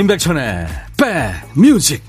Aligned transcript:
임백천의 0.00 0.66
백뮤직 0.96 2.02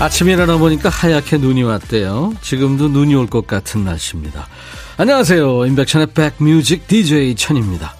아침에 0.00 0.32
일어나 0.32 0.56
보니까 0.56 0.88
하얗게 0.88 1.36
눈이 1.36 1.62
왔대요. 1.62 2.32
지금도 2.40 2.88
눈이 2.88 3.14
올 3.14 3.26
것 3.26 3.46
같은 3.46 3.84
날씨입니다. 3.84 4.48
안녕하세요. 4.96 5.66
임백천의 5.66 6.06
백뮤직 6.14 6.88
DJ 6.88 7.34
천입니다. 7.36 7.94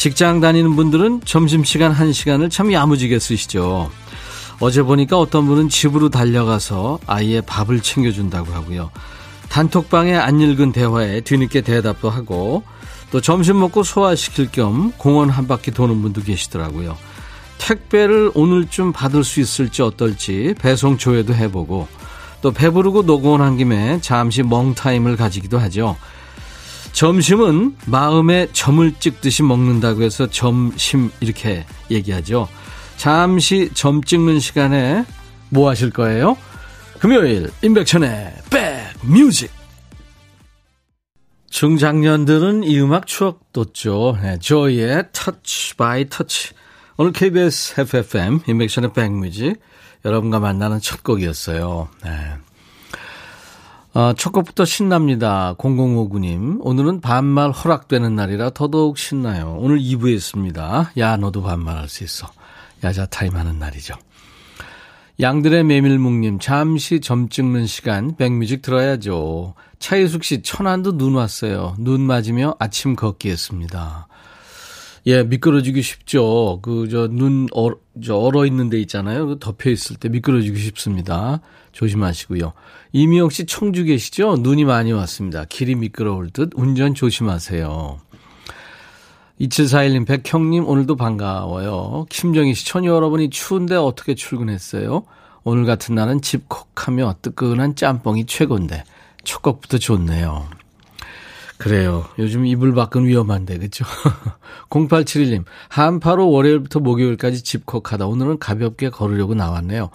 직장 0.00 0.40
다니는 0.40 0.76
분들은 0.76 1.20
점심시간 1.26 1.94
1시간을 1.94 2.50
참 2.50 2.72
야무지게 2.72 3.18
쓰시죠. 3.18 3.90
어제 4.58 4.82
보니까 4.82 5.18
어떤 5.18 5.44
분은 5.44 5.68
집으로 5.68 6.08
달려가서 6.08 7.00
아이의 7.06 7.42
밥을 7.42 7.82
챙겨준다고 7.82 8.50
하고요. 8.50 8.90
단톡방에 9.50 10.14
안 10.16 10.40
읽은 10.40 10.72
대화에 10.72 11.20
뒤늦게 11.20 11.60
대답도 11.60 12.08
하고 12.08 12.62
또 13.10 13.20
점심 13.20 13.60
먹고 13.60 13.82
소화시킬 13.82 14.50
겸 14.50 14.90
공원 14.96 15.28
한 15.28 15.46
바퀴 15.46 15.70
도는 15.70 16.00
분도 16.00 16.22
계시더라고요. 16.22 16.96
택배를 17.58 18.30
오늘쯤 18.32 18.94
받을 18.94 19.22
수 19.22 19.38
있을지 19.38 19.82
어떨지 19.82 20.54
배송 20.58 20.96
조회도 20.96 21.34
해보고 21.34 21.88
또 22.40 22.52
배부르고 22.52 23.02
노곤한 23.02 23.58
김에 23.58 24.00
잠시 24.00 24.42
멍타임을 24.44 25.18
가지기도 25.18 25.58
하죠. 25.58 25.98
점심은 26.92 27.76
마음에 27.86 28.48
점을 28.52 28.92
찍듯이 28.98 29.42
먹는다고 29.42 30.02
해서 30.02 30.26
점심 30.28 31.10
이렇게 31.20 31.64
얘기하죠. 31.90 32.48
잠시 32.96 33.70
점 33.74 34.02
찍는 34.02 34.40
시간에 34.40 35.04
뭐 35.48 35.68
하실 35.70 35.90
거예요? 35.90 36.36
금요일 36.98 37.50
임백천의 37.62 38.34
백뮤직 38.50 39.50
중장년들은 41.48 42.62
이 42.64 42.78
음악 42.80 43.06
추억 43.06 43.52
돋죠. 43.52 44.18
네, 44.22 44.38
조이의 44.38 45.08
Touch 45.12 45.76
by 45.76 46.08
Touch 46.08 46.50
오늘 46.96 47.12
KBS 47.12 47.80
해피FM 47.80 48.40
임백천의 48.46 48.92
백뮤직 48.92 49.58
여러분과 50.04 50.38
만나는 50.38 50.80
첫 50.80 51.02
곡이었어요. 51.02 51.88
네. 52.04 52.10
어, 53.92 54.12
첫 54.16 54.30
곡부터 54.30 54.64
신납니다. 54.64 55.54
0059님. 55.58 56.58
오늘은 56.60 57.00
반말 57.00 57.50
허락되는 57.50 58.14
날이라 58.14 58.50
더더욱 58.50 58.98
신나요. 58.98 59.56
오늘 59.58 59.80
2부에 59.80 60.14
있습니다. 60.14 60.92
야, 60.96 61.16
너도 61.16 61.42
반말할 61.42 61.88
수 61.88 62.04
있어. 62.04 62.30
야자 62.84 63.06
타임 63.06 63.34
하는 63.34 63.58
날이죠. 63.58 63.94
양들의 65.18 65.64
메밀묵님, 65.64 66.38
잠시 66.38 67.00
점 67.00 67.28
찍는 67.28 67.66
시간, 67.66 68.16
백뮤직 68.16 68.62
들어야죠. 68.62 69.54
차희숙 69.80 70.22
씨, 70.22 70.42
천안도 70.42 70.96
눈 70.96 71.16
왔어요. 71.16 71.74
눈 71.78 72.00
맞으며 72.00 72.54
아침 72.58 72.94
걷기 72.94 73.28
했습니다. 73.28 74.06
예, 75.06 75.24
미끄러지기 75.24 75.82
쉽죠. 75.82 76.60
그, 76.62 76.88
저, 76.88 77.08
눈, 77.08 77.48
얼, 77.52 77.74
저, 78.04 78.16
얼어 78.16 78.46
있는 78.46 78.70
데 78.70 78.78
있잖아요. 78.82 79.26
그 79.26 79.38
덮여 79.40 79.68
있을 79.70 79.96
때 79.96 80.08
미끄러지기 80.08 80.58
쉽습니다. 80.58 81.40
조심하시고요. 81.72 82.52
이미영 82.92 83.30
씨 83.30 83.46
청주 83.46 83.84
계시죠? 83.84 84.36
눈이 84.36 84.64
많이 84.64 84.92
왔습니다. 84.92 85.44
길이 85.44 85.74
미끄러울 85.74 86.30
듯 86.30 86.50
운전 86.54 86.94
조심하세요. 86.94 88.00
2741님, 89.40 90.06
백형님, 90.06 90.68
오늘도 90.68 90.96
반가워요. 90.96 92.06
김정희 92.10 92.54
씨, 92.54 92.66
천이 92.66 92.86
여러분이 92.86 93.30
추운데 93.30 93.74
어떻게 93.74 94.14
출근했어요? 94.14 95.04
오늘 95.44 95.64
같은 95.64 95.94
날은 95.94 96.20
집콕 96.20 96.68
하며 96.74 97.14
뜨끈한 97.22 97.74
짬뽕이 97.74 98.26
최고인데, 98.26 98.84
첫 99.24 99.40
곡부터 99.40 99.78
좋네요. 99.78 100.46
그래요. 101.56 102.06
요즘 102.18 102.44
이불 102.44 102.74
밖은 102.74 103.06
위험한데, 103.06 103.58
그죠? 103.58 103.86
0871님, 104.68 105.44
한파로 105.68 106.30
월요일부터 106.30 106.80
목요일까지 106.80 107.42
집콕하다 107.42 108.06
오늘은 108.06 108.38
가볍게 108.38 108.90
걸으려고 108.90 109.34
나왔네요. 109.34 109.90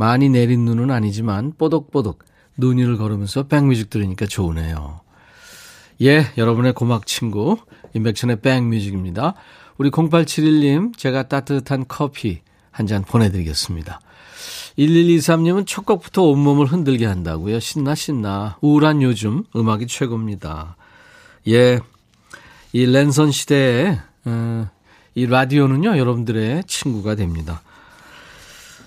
많이 0.00 0.30
내린 0.30 0.64
눈은 0.64 0.90
아니지만 0.90 1.52
뽀독뽀독 1.58 2.24
눈 2.56 2.78
위를 2.78 2.96
걸으면서 2.96 3.42
백뮤직 3.48 3.90
들으니까 3.90 4.24
좋으네요. 4.24 5.00
예, 6.00 6.24
여러분의 6.38 6.72
고막 6.72 7.06
친구 7.06 7.58
임백천의 7.92 8.40
백뮤직입니다. 8.40 9.34
우리 9.76 9.90
0871님 9.90 10.96
제가 10.96 11.28
따뜻한 11.28 11.84
커피 11.86 12.40
한 12.70 12.86
잔 12.86 13.02
보내드리겠습니다. 13.04 14.00
1123님은 14.78 15.66
첫 15.66 15.84
곡부터 15.84 16.22
온몸을 16.22 16.64
흔들게 16.64 17.04
한다고요. 17.04 17.60
신나 17.60 17.94
신나. 17.94 18.56
우울한 18.62 19.02
요즘 19.02 19.44
음악이 19.54 19.86
최고입니다. 19.86 20.76
예. 21.48 21.78
이 22.72 22.86
랜선 22.86 23.32
시대에, 23.32 23.98
어, 24.24 24.70
이 25.14 25.26
라디오는요, 25.26 25.98
여러분들의 25.98 26.64
친구가 26.66 27.16
됩니다. 27.16 27.60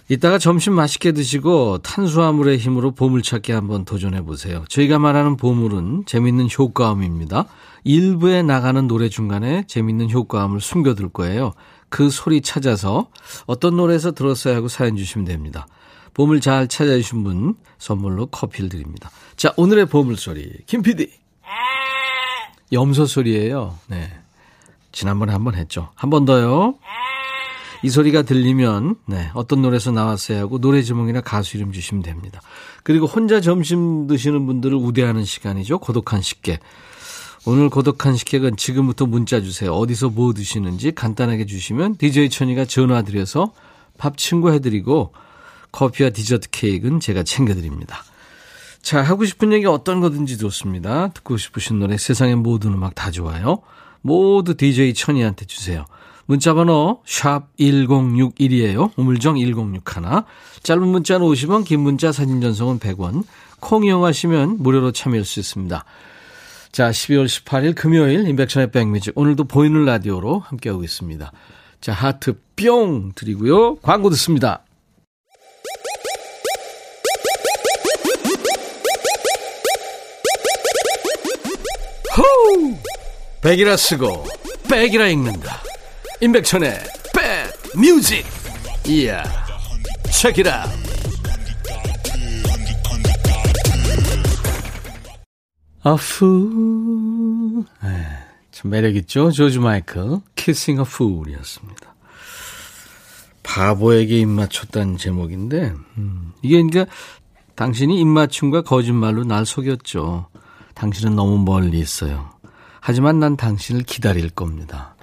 이따가 0.09 0.37
점심 0.37 0.73
맛있게 0.73 1.11
드시고 1.13 1.79
탄수화물의 1.79 2.57
힘으로 2.57 2.91
보물찾기 2.91 3.51
한번 3.51 3.85
도전해 3.85 4.21
보세요. 4.21 4.65
저희가 4.69 4.99
말하는 4.99 5.37
보물은 5.37 6.03
재밌는 6.05 6.49
효과음입니다. 6.57 7.45
일부에 7.85 8.43
나가는 8.43 8.85
노래 8.87 9.09
중간에 9.09 9.65
재밌는 9.67 10.11
효과음을 10.11 10.59
숨겨둘 10.61 11.09
거예요. 11.09 11.53
그 11.89 12.09
소리 12.09 12.41
찾아서 12.41 13.07
어떤 13.45 13.77
노래에서 13.77 14.11
들었어야 14.11 14.55
하고 14.57 14.67
사연 14.67 14.97
주시면 14.97 15.25
됩니다. 15.25 15.67
보물 16.13 16.41
잘 16.41 16.67
찾아주신 16.67 17.23
분 17.23 17.55
선물로 17.77 18.27
커피를 18.27 18.69
드립니다. 18.69 19.09
자, 19.35 19.53
오늘의 19.57 19.87
보물 19.87 20.17
소리. 20.17 20.51
김 20.67 20.81
PD. 20.81 21.09
염소 22.71 23.05
소리예요. 23.05 23.77
네. 23.87 24.11
지난번에 24.91 25.31
한 25.31 25.43
번 25.43 25.55
했죠. 25.55 25.89
한 25.95 26.09
번 26.09 26.25
더요. 26.25 26.75
이 27.83 27.89
소리가 27.89 28.21
들리면 28.21 28.95
네, 29.05 29.29
어떤 29.33 29.61
노래에서 29.61 29.91
나왔어야 29.91 30.39
하고 30.39 30.57
노래 30.57 30.81
제목이나 30.81 31.19
가수 31.19 31.57
이름 31.57 31.73
주시면 31.73 32.01
됩니다. 32.01 32.41
그리고 32.83 33.05
혼자 33.05 33.41
점심 33.41 34.07
드시는 34.07 34.45
분들을 34.45 34.75
우대하는 34.75 35.25
시간이죠. 35.25 35.79
고독한 35.79 36.21
식객. 36.21 36.61
오늘 37.45 37.69
고독한 37.69 38.15
식객은 38.15 38.55
지금부터 38.55 39.05
문자 39.05 39.41
주세요. 39.41 39.73
어디서 39.73 40.09
뭐 40.09 40.33
드시는지 40.33 40.93
간단하게 40.93 41.45
주시면 41.45 41.97
DJ 41.97 42.29
천이가 42.29 42.63
전화 42.63 43.01
드려서 43.01 43.53
밥 43.97 44.17
친구 44.17 44.51
해드리고 44.53 45.13
커피와 45.73 46.11
디저트 46.11 46.51
케이크는 46.51 47.01
제가 47.01 47.23
챙겨드립니다. 47.23 48.03
자, 48.81 49.01
하고 49.01 49.25
싶은 49.25 49.51
얘기 49.51 49.65
어떤 49.65 49.99
거든지 49.99 50.37
좋습니다. 50.37 51.09
듣고 51.09 51.35
싶으신 51.35 51.79
노래 51.79 51.97
세상의 51.97 52.35
모든 52.37 52.73
음악 52.73 52.95
다 52.95 53.11
좋아요. 53.11 53.61
모두 54.01 54.55
DJ 54.55 54.93
천이한테 54.93 55.45
주세요. 55.45 55.85
문자번호 56.25 57.01
샵 57.05 57.55
1061이에요. 57.57 58.91
우물정 58.97 59.37
1061. 59.37 59.83
짧은 60.63 60.87
문자는 60.87 61.25
50원, 61.25 61.65
긴 61.65 61.81
문자 61.81 62.11
사진 62.11 62.41
전송은 62.41 62.79
100원. 62.79 63.23
콩 63.59 63.85
이용하시면 63.85 64.57
무료로 64.59 64.91
참여할 64.91 65.25
수 65.25 65.39
있습니다. 65.39 65.85
자, 66.71 66.89
12월 66.89 67.25
18일 67.25 67.75
금요일 67.75 68.27
인백션의 68.27 68.71
백뮤직 68.71 69.17
오늘도 69.17 69.43
보이는 69.45 69.85
라디오로 69.85 70.39
함께하고 70.39 70.83
있습니다. 70.83 71.31
자, 71.81 71.93
하트 71.93 72.39
뿅 72.55 73.11
드리고요. 73.13 73.75
광고 73.75 74.09
듣습니다. 74.09 74.63
호우! 82.17 82.75
백이라 83.41 83.75
쓰고 83.75 84.25
백이라 84.69 85.07
읽는다. 85.09 85.72
임백천의 86.23 86.73
백뮤직. 87.73 88.25
이야 88.87 89.21
체키라 90.09 90.63
아후. 95.83 97.65
참 98.51 98.71
매력있죠? 98.71 99.31
조지 99.31 99.59
마이클 99.59 100.21
Kissing 100.37 100.79
a 100.79 100.85
Fool이었습니다. 100.85 101.93
바보에게 103.43 104.19
입맞췄다는 104.19 104.95
제목인데 104.95 105.73
음, 105.97 106.31
이게 106.41 106.61
이제 106.61 106.85
당신이 107.55 107.99
입맞춤과 107.99 108.61
거짓말로 108.61 109.25
날 109.25 109.45
속였죠. 109.45 110.29
당신은 110.73 111.17
너무 111.17 111.43
멀리 111.43 111.79
있어요. 111.79 112.29
하지만 112.79 113.19
난 113.19 113.35
당신을 113.35 113.83
기다릴 113.83 114.29
겁니다. 114.29 114.95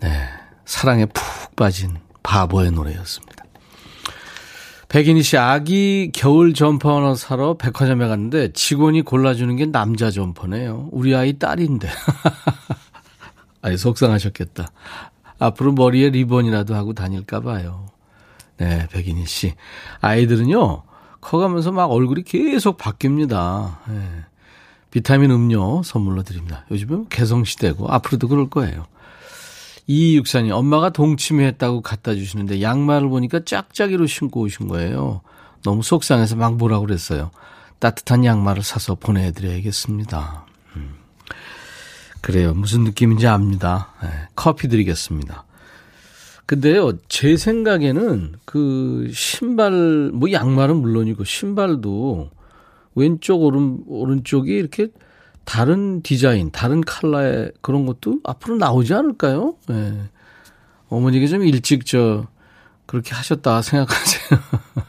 네 0.00 0.39
사랑에 0.70 1.04
푹 1.04 1.56
빠진 1.56 1.96
바보의 2.22 2.70
노래였습니다. 2.70 3.44
백인희 4.88 5.24
씨, 5.24 5.36
아기 5.36 6.12
겨울 6.14 6.54
점퍼 6.54 6.96
하나 6.96 7.16
사러 7.16 7.54
백화점에 7.54 8.06
갔는데 8.06 8.52
직원이 8.52 9.02
골라주는 9.02 9.56
게 9.56 9.66
남자 9.66 10.12
점퍼네요. 10.12 10.88
우리 10.92 11.16
아이 11.16 11.38
딸인데. 11.40 11.88
아이, 13.62 13.76
속상하셨겠다. 13.76 14.70
앞으로 15.40 15.72
머리에 15.72 16.10
리본이라도 16.10 16.76
하고 16.76 16.92
다닐까 16.92 17.40
봐요. 17.40 17.86
네, 18.56 18.86
백인희 18.92 19.26
씨. 19.26 19.54
아이들은요, 20.00 20.84
커가면서 21.20 21.72
막 21.72 21.90
얼굴이 21.90 22.22
계속 22.22 22.78
바뀝니다. 22.78 23.76
네. 23.88 24.08
비타민 24.92 25.32
음료 25.32 25.82
선물로 25.82 26.22
드립니다. 26.22 26.64
요즘은 26.70 27.08
개성시대고 27.08 27.90
앞으로도 27.92 28.28
그럴 28.28 28.48
거예요. 28.48 28.86
이육사님, 29.86 30.52
엄마가 30.52 30.90
동치미했다고 30.90 31.82
갖다 31.82 32.14
주시는데 32.14 32.62
양말을 32.62 33.08
보니까 33.08 33.40
짝짝이로 33.44 34.06
신고 34.06 34.40
오신 34.42 34.68
거예요. 34.68 35.22
너무 35.62 35.82
속상해서 35.82 36.36
막 36.36 36.56
뭐라고 36.56 36.86
그랬어요. 36.86 37.30
따뜻한 37.78 38.24
양말을 38.24 38.62
사서 38.62 38.94
보내드려야겠습니다. 38.94 40.46
음. 40.76 40.94
그래요. 42.20 42.54
무슨 42.54 42.84
느낌인지 42.84 43.26
압니다. 43.26 43.92
네, 44.02 44.08
커피 44.36 44.68
드리겠습니다. 44.68 45.44
근데요, 46.46 46.98
제 47.08 47.36
생각에는 47.36 48.34
그 48.44 49.08
신발, 49.14 50.10
뭐 50.12 50.32
양말은 50.32 50.76
물론이고 50.76 51.24
신발도 51.24 52.30
왼쪽, 52.96 53.42
오른, 53.42 53.84
오른쪽이 53.86 54.52
이렇게 54.52 54.88
다른 55.44 56.02
디자인, 56.02 56.50
다른 56.50 56.80
컬러의 56.80 57.52
그런 57.60 57.86
것도 57.86 58.20
앞으로 58.24 58.56
나오지 58.56 58.94
않을까요? 58.94 59.56
예. 59.70 59.74
네. 59.74 60.02
어머니가 60.88 61.26
좀 61.26 61.44
일찍 61.44 61.86
저, 61.86 62.26
그렇게 62.86 63.14
하셨다 63.14 63.62
생각하세요. 63.62 64.40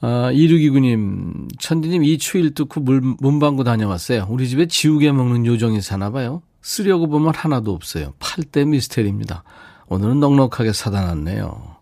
아, 0.00 0.30
2629님, 0.32 1.48
천디님 1.58 2.04
이 2.04 2.18
추일 2.18 2.54
뚫고 2.54 2.80
물, 2.80 3.00
문방구 3.00 3.64
다녀왔어요. 3.64 4.26
우리 4.30 4.48
집에 4.48 4.66
지우개 4.66 5.10
먹는 5.12 5.44
요정이 5.44 5.80
사나 5.80 6.10
봐요. 6.10 6.42
쓰려고 6.62 7.08
보면 7.08 7.34
하나도 7.34 7.72
없어요. 7.72 8.14
팔때 8.18 8.64
미스테리입니다. 8.64 9.42
오늘은 9.88 10.20
넉넉하게 10.20 10.72
사다 10.72 11.06
놨네요. 11.06 11.76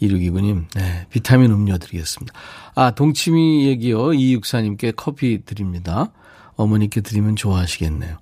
2629님, 0.00 0.64
네, 0.74 1.06
비타민 1.10 1.50
음료 1.50 1.76
드리겠습니다. 1.78 2.32
아, 2.74 2.90
동치미 2.92 3.66
얘기요. 3.66 3.98
264님께 4.08 4.94
커피 4.96 5.44
드립니다. 5.44 6.10
어머니께 6.56 7.00
드리면 7.00 7.36
좋아하시겠네요. 7.36 8.16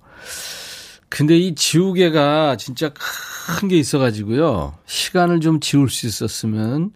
근데 1.09 1.37
이 1.37 1.53
지우개가 1.53 2.57
진짜 2.57 2.89
큰 2.89 3.67
게 3.67 3.77
있어가지고요. 3.77 4.73
시간을 4.85 5.41
좀 5.41 5.59
지울 5.59 5.89
수 5.89 6.07
있었으면 6.07 6.91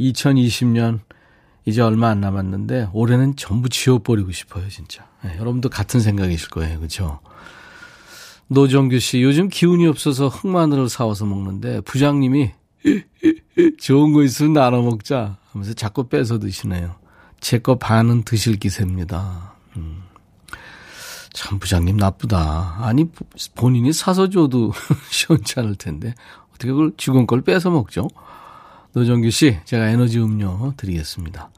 2020년 0.00 1.00
이제 1.64 1.82
얼마 1.82 2.08
안 2.08 2.20
남았는데 2.20 2.90
올해는 2.92 3.36
전부 3.36 3.68
지워버리고 3.68 4.30
싶어요, 4.32 4.68
진짜. 4.68 5.06
네, 5.24 5.36
여러분도 5.38 5.68
같은 5.68 6.00
생각이실 6.00 6.50
거예요, 6.50 6.78
그렇죠? 6.78 7.18
노정규 8.46 8.98
씨, 9.00 9.22
요즘 9.22 9.48
기운이 9.48 9.86
없어서 9.86 10.28
흑마늘을 10.28 10.88
사와서 10.88 11.26
먹는데 11.26 11.80
부장님이 11.82 12.52
좋은 13.80 14.12
거 14.12 14.22
있으면 14.22 14.52
나눠 14.54 14.80
먹자 14.82 15.37
하면서 15.58 15.74
자꾸 15.74 16.08
뺏어 16.08 16.38
드시네요. 16.38 16.94
제 17.40 17.58
거 17.58 17.76
반은 17.76 18.22
드실 18.24 18.58
기세입니다. 18.58 19.54
음. 19.76 20.02
참 21.32 21.58
부장님 21.58 21.96
나쁘다. 21.96 22.76
아니 22.80 23.10
본인이 23.54 23.92
사서 23.92 24.28
줘도 24.28 24.72
시원찮을 25.10 25.76
텐데 25.76 26.14
어떻게 26.54 26.70
그걸 26.72 26.92
직원 26.96 27.26
걸 27.26 27.42
뺏어 27.42 27.70
먹죠? 27.70 28.08
노정규 28.92 29.30
씨, 29.30 29.58
제가 29.64 29.88
에너지 29.88 30.18
음료 30.18 30.72
드리겠습니다. 30.76 31.50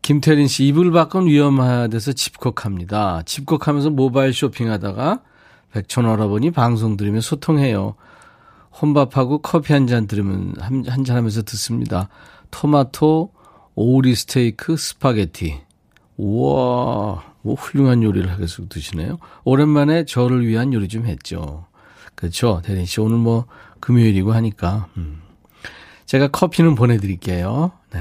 김태린 0.00 0.48
씨, 0.48 0.66
이불 0.66 0.90
밖은 0.90 1.26
위험하대서 1.26 2.12
집콕합니다. 2.14 3.22
집콕하면서 3.24 3.90
모바일 3.90 4.32
쇼핑하다가 4.32 5.20
백천 5.72 6.06
오라버니 6.06 6.50
방송 6.50 6.96
들으며 6.96 7.20
소통해요. 7.20 7.94
혼밥하고 8.80 9.38
커피 9.42 9.72
한 9.74 9.86
잔 9.86 10.06
들으면 10.08 10.54
한 10.58 11.04
잔 11.04 11.16
하면서 11.16 11.42
듣습니다. 11.42 12.08
토마토, 12.52 13.32
오리 13.74 14.14
스테이크, 14.14 14.76
스파게티. 14.76 15.60
우와, 16.16 17.24
뭐 17.42 17.54
훌륭한 17.56 18.04
요리를 18.04 18.30
하겠어 18.30 18.68
드시네요. 18.68 19.18
오랜만에 19.42 20.04
저를 20.04 20.46
위한 20.46 20.72
요리 20.72 20.86
좀 20.86 21.06
했죠. 21.06 21.66
그렇죠. 22.14 22.62
대린 22.64 22.86
씨 22.86 23.00
오늘 23.00 23.16
뭐 23.18 23.46
금요일이고 23.80 24.32
하니까. 24.32 24.86
음. 24.96 25.22
제가 26.06 26.28
커피는 26.28 26.76
보내드릴게요. 26.76 27.72
네. 27.92 28.00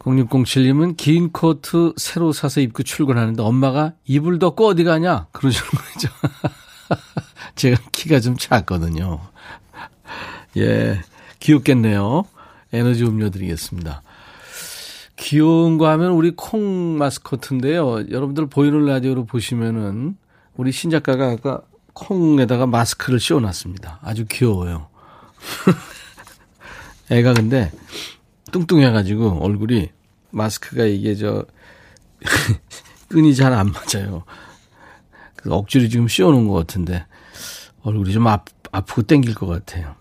0607님은 0.00 0.96
긴 0.96 1.30
코트 1.30 1.92
새로 1.96 2.32
사서 2.32 2.60
입고 2.60 2.82
출근하는데 2.82 3.40
엄마가 3.40 3.92
이불 4.04 4.40
덮고 4.40 4.66
어디 4.66 4.82
가냐? 4.82 5.28
그러시는 5.30 5.70
거죠. 5.70 6.08
제가 7.54 7.80
키가 7.92 8.18
좀 8.18 8.36
작거든요. 8.36 9.20
예, 10.56 11.00
귀엽겠네요. 11.38 12.24
에너지 12.72 13.04
음료 13.04 13.30
드리겠습니다. 13.30 14.02
귀여운 15.16 15.78
거 15.78 15.88
하면 15.90 16.12
우리 16.12 16.32
콩 16.34 16.96
마스코트인데요. 16.98 18.10
여러분들 18.10 18.46
보이는 18.46 18.84
라디오로 18.86 19.26
보시면은 19.26 20.16
우리 20.56 20.72
신작가가 20.72 21.30
아까 21.30 21.60
콩에다가 21.92 22.66
마스크를 22.66 23.20
씌워놨습니다. 23.20 24.00
아주 24.02 24.24
귀여워요. 24.28 24.88
애가 27.10 27.34
근데 27.34 27.70
뚱뚱해가지고 28.52 29.44
얼굴이 29.44 29.90
마스크가 30.30 30.84
이게 30.84 31.14
저 31.14 31.44
끈이 33.08 33.34
잘 33.34 33.52
안 33.52 33.70
맞아요. 33.72 34.24
억지로 35.46 35.88
지금 35.88 36.08
씌워놓은 36.08 36.48
것 36.48 36.54
같은데 36.54 37.04
얼굴이 37.82 38.12
좀 38.12 38.26
아, 38.28 38.42
아프고 38.70 39.02
땡길 39.02 39.34
것 39.34 39.46
같아요. 39.46 39.94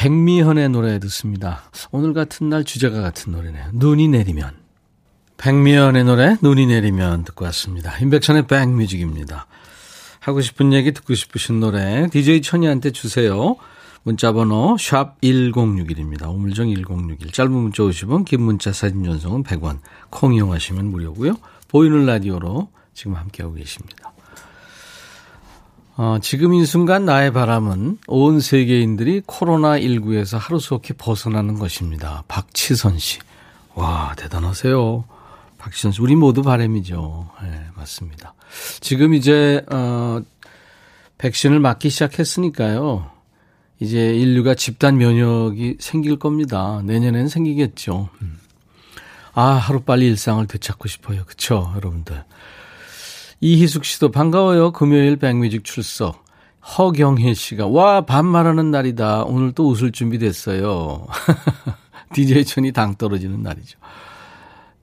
백미현의 0.00 0.70
노래 0.70 0.98
듣습니다. 0.98 1.60
오늘 1.90 2.14
같은 2.14 2.48
날 2.48 2.64
주제가 2.64 3.02
같은 3.02 3.32
노래네요. 3.32 3.66
눈이 3.74 4.08
내리면. 4.08 4.54
백미현의 5.36 6.04
노래 6.04 6.38
눈이 6.40 6.68
내리면 6.68 7.24
듣고 7.24 7.44
왔습니다. 7.44 7.98
임백천의 7.98 8.46
백뮤직입니다. 8.46 9.46
하고 10.20 10.40
싶은 10.40 10.72
얘기 10.72 10.92
듣고 10.92 11.14
싶으신 11.14 11.60
노래 11.60 12.08
DJ 12.10 12.40
천이한테 12.40 12.92
주세요. 12.92 13.56
문자번호 14.02 14.78
샵 14.78 15.20
1061입니다. 15.20 16.34
우물정 16.34 16.72
1061. 16.72 17.30
짧은 17.30 17.52
문자 17.52 17.82
50원, 17.82 18.24
긴 18.24 18.40
문자 18.40 18.72
사진 18.72 19.04
전송은 19.04 19.42
100원. 19.42 19.80
콩 20.08 20.32
이용하시면 20.32 20.86
무료고요. 20.86 21.34
보이는 21.68 22.06
라디오로 22.06 22.70
지금 22.94 23.16
함께하고 23.16 23.54
계십니다. 23.54 24.09
어, 26.02 26.16
지금 26.18 26.54
이 26.54 26.64
순간 26.64 27.04
나의 27.04 27.30
바람은 27.30 27.98
온 28.06 28.40
세계인들이 28.40 29.20
코로나19에서 29.20 30.38
하루속히 30.38 30.94
벗어나는 30.94 31.58
것입니다. 31.58 32.24
박치선 32.26 32.98
씨. 32.98 33.18
와, 33.74 34.14
대단하세요. 34.16 35.04
박치선 35.58 35.92
씨. 35.92 36.00
우리 36.00 36.16
모두 36.16 36.40
바람이죠. 36.40 37.28
네, 37.42 37.66
맞습니다. 37.76 38.32
지금 38.80 39.12
이제, 39.12 39.62
어, 39.70 40.22
백신을 41.18 41.60
맞기 41.60 41.90
시작했으니까요. 41.90 43.10
이제 43.80 44.14
인류가 44.16 44.54
집단 44.54 44.96
면역이 44.96 45.76
생길 45.80 46.18
겁니다. 46.18 46.80
내년에는 46.82 47.28
생기겠죠. 47.28 48.08
음. 48.22 48.38
아, 49.34 49.42
하루빨리 49.42 50.06
일상을 50.06 50.46
되찾고 50.46 50.88
싶어요. 50.88 51.24
그쵸, 51.26 51.70
여러분들. 51.76 52.24
이희숙 53.40 53.84
씨도 53.84 54.10
반가워요. 54.10 54.72
금요일 54.72 55.16
백뮤직 55.16 55.64
출석. 55.64 56.24
허경혜 56.76 57.32
씨가, 57.32 57.66
와, 57.68 58.02
반말하는 58.02 58.70
날이다. 58.70 59.24
오늘 59.24 59.52
또 59.52 59.68
웃을 59.68 59.92
준비 59.92 60.18
됐어요. 60.18 61.06
DJ 62.12 62.44
천이 62.44 62.72
당 62.72 62.96
떨어지는 62.96 63.42
날이죠. 63.42 63.78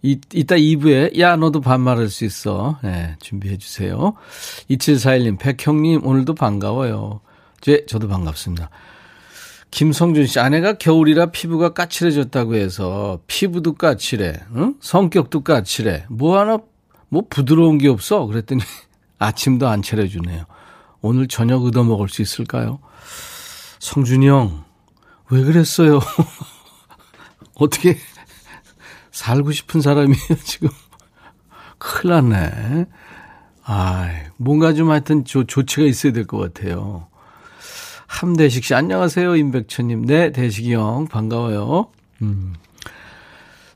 이, 0.02 0.20
이따 0.34 0.56
2부에, 0.56 1.20
야, 1.20 1.36
너도 1.36 1.62
반말할 1.62 2.10
수 2.10 2.26
있어. 2.26 2.80
네, 2.82 3.16
준비해 3.20 3.58
주세요. 3.58 4.16
2741님, 4.72 5.38
백형님, 5.38 6.06
오늘도 6.06 6.34
반가워요. 6.34 7.22
제, 7.62 7.86
저도 7.86 8.08
반갑습니다. 8.08 8.70
김성준 9.70 10.26
씨, 10.26 10.40
아내가 10.40 10.74
겨울이라 10.74 11.28
피부가 11.28 11.74
까칠해졌다고 11.74 12.56
해서 12.56 13.20
피부도 13.28 13.74
까칠해, 13.74 14.34
응? 14.56 14.76
성격도 14.80 15.44
까칠해. 15.44 16.06
뭐 16.10 16.40
하나, 16.40 16.60
뭐 17.10 17.24
부드러운 17.30 17.78
게 17.78 17.88
없어? 17.88 18.26
그랬더니 18.26 18.62
아침도 19.20 19.68
안 19.68 19.82
차려주네요. 19.82 20.46
오늘 21.02 21.28
저녁 21.28 21.64
얻어 21.64 21.84
먹을 21.84 22.10
수 22.10 22.22
있을까요? 22.22 22.80
성준이 23.80 24.28
형, 24.28 24.64
왜 25.30 25.44
그랬어요? 25.44 26.00
어떻게 27.56 27.98
살고 29.12 29.52
싶은 29.52 29.82
사람이에요, 29.82 30.36
지금? 30.44 30.70
큰일 31.78 32.14
났네. 32.30 32.86
아 33.64 34.10
뭔가 34.38 34.74
좀 34.74 34.90
하여튼 34.92 35.26
조, 35.26 35.44
조치가 35.44 35.84
있어야 35.86 36.14
될 36.14 36.26
것 36.26 36.38
같아요. 36.38 37.08
함대식 38.08 38.64
씨, 38.64 38.74
안녕하세요, 38.74 39.36
임백천님. 39.36 40.06
네, 40.06 40.32
대식이 40.32 40.74
형, 40.74 41.08
반가워요. 41.08 41.92
음. 42.22 42.54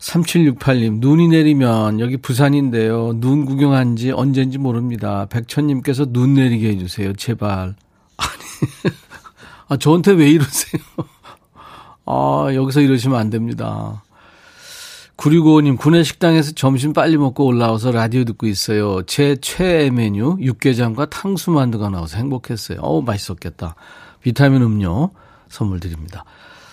3768님, 0.02 1.00
눈이 1.00 1.28
내리면 1.28 2.00
여기 2.00 2.18
부산인데요. 2.18 3.14
눈 3.18 3.46
구경한 3.46 3.96
지 3.96 4.12
언젠지 4.12 4.58
모릅니다. 4.58 5.28
백천님께서 5.30 6.08
눈 6.12 6.34
내리게 6.34 6.70
해주세요. 6.70 7.14
제발. 7.14 7.76
아, 9.70 9.78
저한테 9.78 10.14
왜 10.14 10.30
이러세요? 10.32 10.82
아, 12.06 12.48
여기서 12.54 12.82
이러시면 12.82 13.20
안 13.20 13.30
됩니다. 13.30 14.04
9655님, 15.18 15.78
구내 15.78 16.04
식당에서 16.04 16.54
점심 16.54 16.94
빨리 16.94 17.16
먹고 17.16 17.46
올라와서 17.46 17.92
라디오 17.92 18.24
듣고 18.24 18.48
있어요. 18.48 19.04
제 19.04 19.36
최애 19.36 19.92
메뉴, 19.92 20.36
육개장과 20.40 21.12
탕수만두가 21.12 21.90
나와서 21.90 22.18
행복했어요. 22.18 22.80
어우, 22.82 23.04
맛있었겠다. 23.04 23.76
비타민 24.24 24.64
음료 24.64 25.12
선물 25.48 25.80
드립니다. 25.80 26.26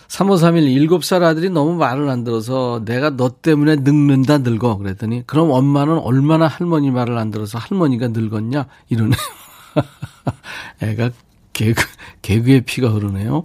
3531 0.08 0.88
7살 0.88 1.22
아들이 1.22 1.50
너무 1.50 1.74
말을 1.74 2.08
안 2.08 2.24
들어서 2.24 2.82
내가 2.84 3.10
너 3.10 3.28
때문에 3.28 3.76
늙는다 3.76 4.38
늙어 4.38 4.78
그랬더니 4.78 5.26
그럼 5.26 5.50
엄마는 5.50 5.98
얼마나 5.98 6.46
할머니 6.46 6.90
말을 6.90 7.18
안 7.18 7.30
들어서 7.30 7.58
할머니가 7.58 8.08
늙었냐 8.08 8.66
이러네요. 8.88 9.18
애가 10.80 11.10
개그, 11.52 11.82
개그의 12.22 12.62
피가 12.62 12.88
흐르네요. 12.88 13.44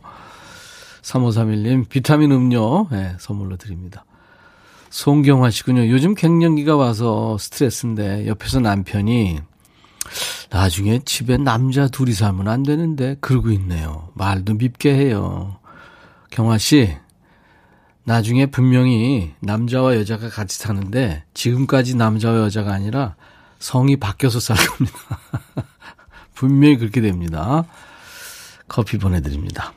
3531님 1.01 1.89
비타민 1.89 2.31
음료 2.31 2.87
네, 2.91 3.13
선물로 3.19 3.57
드립니다. 3.57 4.05
송경화 4.89 5.49
씨군요. 5.49 5.89
요즘 5.89 6.13
갱년기가 6.13 6.77
와서 6.77 7.37
스트레스인데 7.39 8.27
옆에서 8.27 8.61
남편이 8.61 9.39
나중에 10.49 10.99
집에 11.03 11.37
남자 11.37 11.87
둘이 11.87 12.13
살면 12.13 12.47
안 12.47 12.63
되는데 12.63 13.17
그러고 13.19 13.49
있네요. 13.51 14.09
말도 14.13 14.53
밉게 14.53 14.93
해요. 14.95 15.57
경화 16.33 16.57
씨, 16.57 16.91
나중에 18.05 18.47
분명히 18.47 19.33
남자와 19.41 19.95
여자가 19.97 20.29
같이 20.29 20.57
사는데 20.57 21.23
지금까지 21.35 21.95
남자와 21.95 22.39
여자가 22.39 22.73
아니라 22.73 23.15
성이 23.59 23.97
바뀌어서 23.97 24.39
살 24.39 24.57
겁니다. 24.57 24.97
분명히 26.33 26.77
그렇게 26.77 27.01
됩니다. 27.01 27.65
커피 28.67 28.97
보내드립니다. 28.97 29.73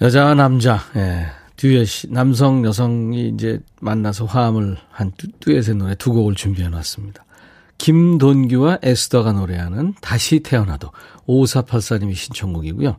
여자와 0.00 0.32
남자, 0.34 0.80
예. 0.96 1.26
듀엣이, 1.56 2.12
남성, 2.12 2.64
여성이 2.64 3.28
이제 3.28 3.60
만나서 3.82 4.24
화음을 4.24 4.78
한 4.90 5.12
듀엣의 5.40 5.74
노래 5.74 5.94
두 5.94 6.14
곡을 6.14 6.34
준비해 6.36 6.70
놨습니다. 6.70 7.22
김돈규와 7.76 8.78
에스더가 8.82 9.32
노래하는 9.32 9.94
다시 10.00 10.40
태어나도 10.40 10.90
5484님이 11.26 12.14
신청곡이고요. 12.14 12.96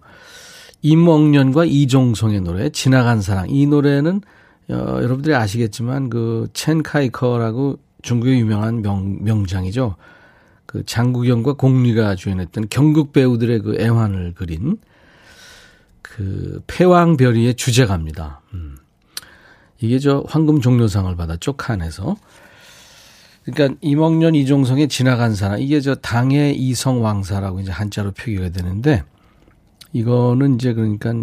임옥년과 0.82 1.66
이종성의 1.66 2.42
노래 2.42 2.70
지나간 2.70 3.22
사랑 3.22 3.50
이 3.50 3.66
노래는 3.66 4.22
어, 4.70 4.74
여러분들이 4.74 5.34
아시겠지만 5.34 6.10
그 6.10 6.48
첸카이커라고 6.54 7.80
중국의 8.02 8.40
유명한 8.40 8.82
명, 8.82 9.24
명장이죠. 9.24 9.96
그 10.66 10.84
장국영과 10.86 11.54
공리가 11.54 12.16
주연했던 12.16 12.68
경극 12.70 13.14
배우들의 13.14 13.60
그 13.60 13.78
애환을 13.80 14.34
그린 14.34 14.78
그 16.02 16.62
패왕별이의 16.68 17.56
주제가입니다. 17.56 18.42
음. 18.54 18.78
이게 19.80 20.00
저 20.00 20.24
황금 20.28 20.60
종려상을 20.60 21.16
받았죠 21.16 21.54
칸에서. 21.54 22.18
그러니까 23.46 23.78
임옥년 23.82 24.36
이종성의 24.36 24.90
지나간 24.90 25.34
사람 25.34 25.62
이게 25.62 25.80
저 25.80 25.96
당의 25.96 26.58
이성 26.58 27.02
왕사라고 27.02 27.62
이제 27.62 27.72
한자로 27.72 28.12
표기가 28.12 28.50
되는데 28.50 29.04
이거는 29.94 30.56
이제 30.56 30.74
그러니까 30.74 31.13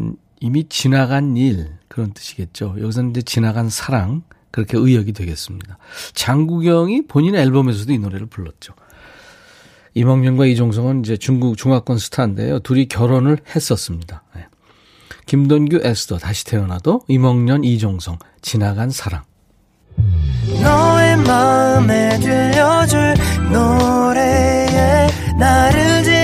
이미 0.40 0.68
지나간 0.68 1.36
일 1.36 1.70
그런 1.88 2.12
뜻이겠죠. 2.12 2.76
여기서는 2.80 3.10
이제 3.10 3.22
지나간 3.22 3.68
사랑 3.68 4.22
그렇게 4.50 4.76
의역이 4.76 5.12
되겠습니다. 5.12 5.78
장국영이 6.12 7.06
본인 7.06 7.34
앨범에서도 7.34 7.92
이 7.92 7.98
노래를 7.98 8.26
불렀죠. 8.26 8.74
임학년과 9.94 10.46
이종성은 10.46 11.00
이제 11.00 11.16
중국 11.16 11.56
중화권 11.56 11.98
스타인데요. 11.98 12.58
둘이 12.60 12.86
결혼을 12.86 13.38
했었습니다. 13.54 14.22
네. 14.34 14.46
김돈규 15.26 15.80
에스더 15.82 16.18
다시 16.18 16.44
태어나도 16.44 17.02
임학년 17.08 17.64
이종성 17.64 18.18
지나간 18.42 18.90
사랑. 18.90 19.22
너의 20.62 21.16
마음에 21.18 22.18
들려줄 22.18 23.14
노래에 23.52 25.08
나를 25.38 26.02
지금 26.02 26.23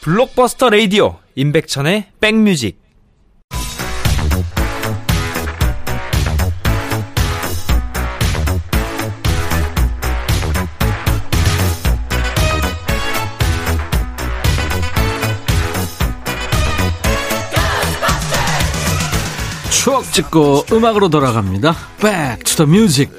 블록버스터 0.00 0.70
레이디오 0.70 1.16
임백천의 1.34 2.06
백뮤직 2.20 2.86
추억 19.86 20.12
찍고 20.12 20.64
음악으로 20.72 21.08
돌아갑니다. 21.08 21.76
Back 22.00 22.42
to 22.44 22.66
the 22.66 22.68
music. 22.68 23.12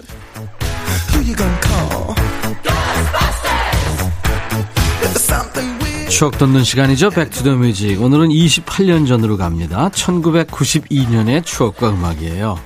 추억 6.18 6.40
돋는 6.40 6.64
시간이죠. 6.64 7.12
Music. 7.46 8.04
오늘은 8.04 8.30
28년 8.30 9.08
전으로 9.08 9.38
갑니다. 9.38 9.88
1992년의 9.94 11.46
추억과 11.46 11.92
음악이에요. 11.92 12.58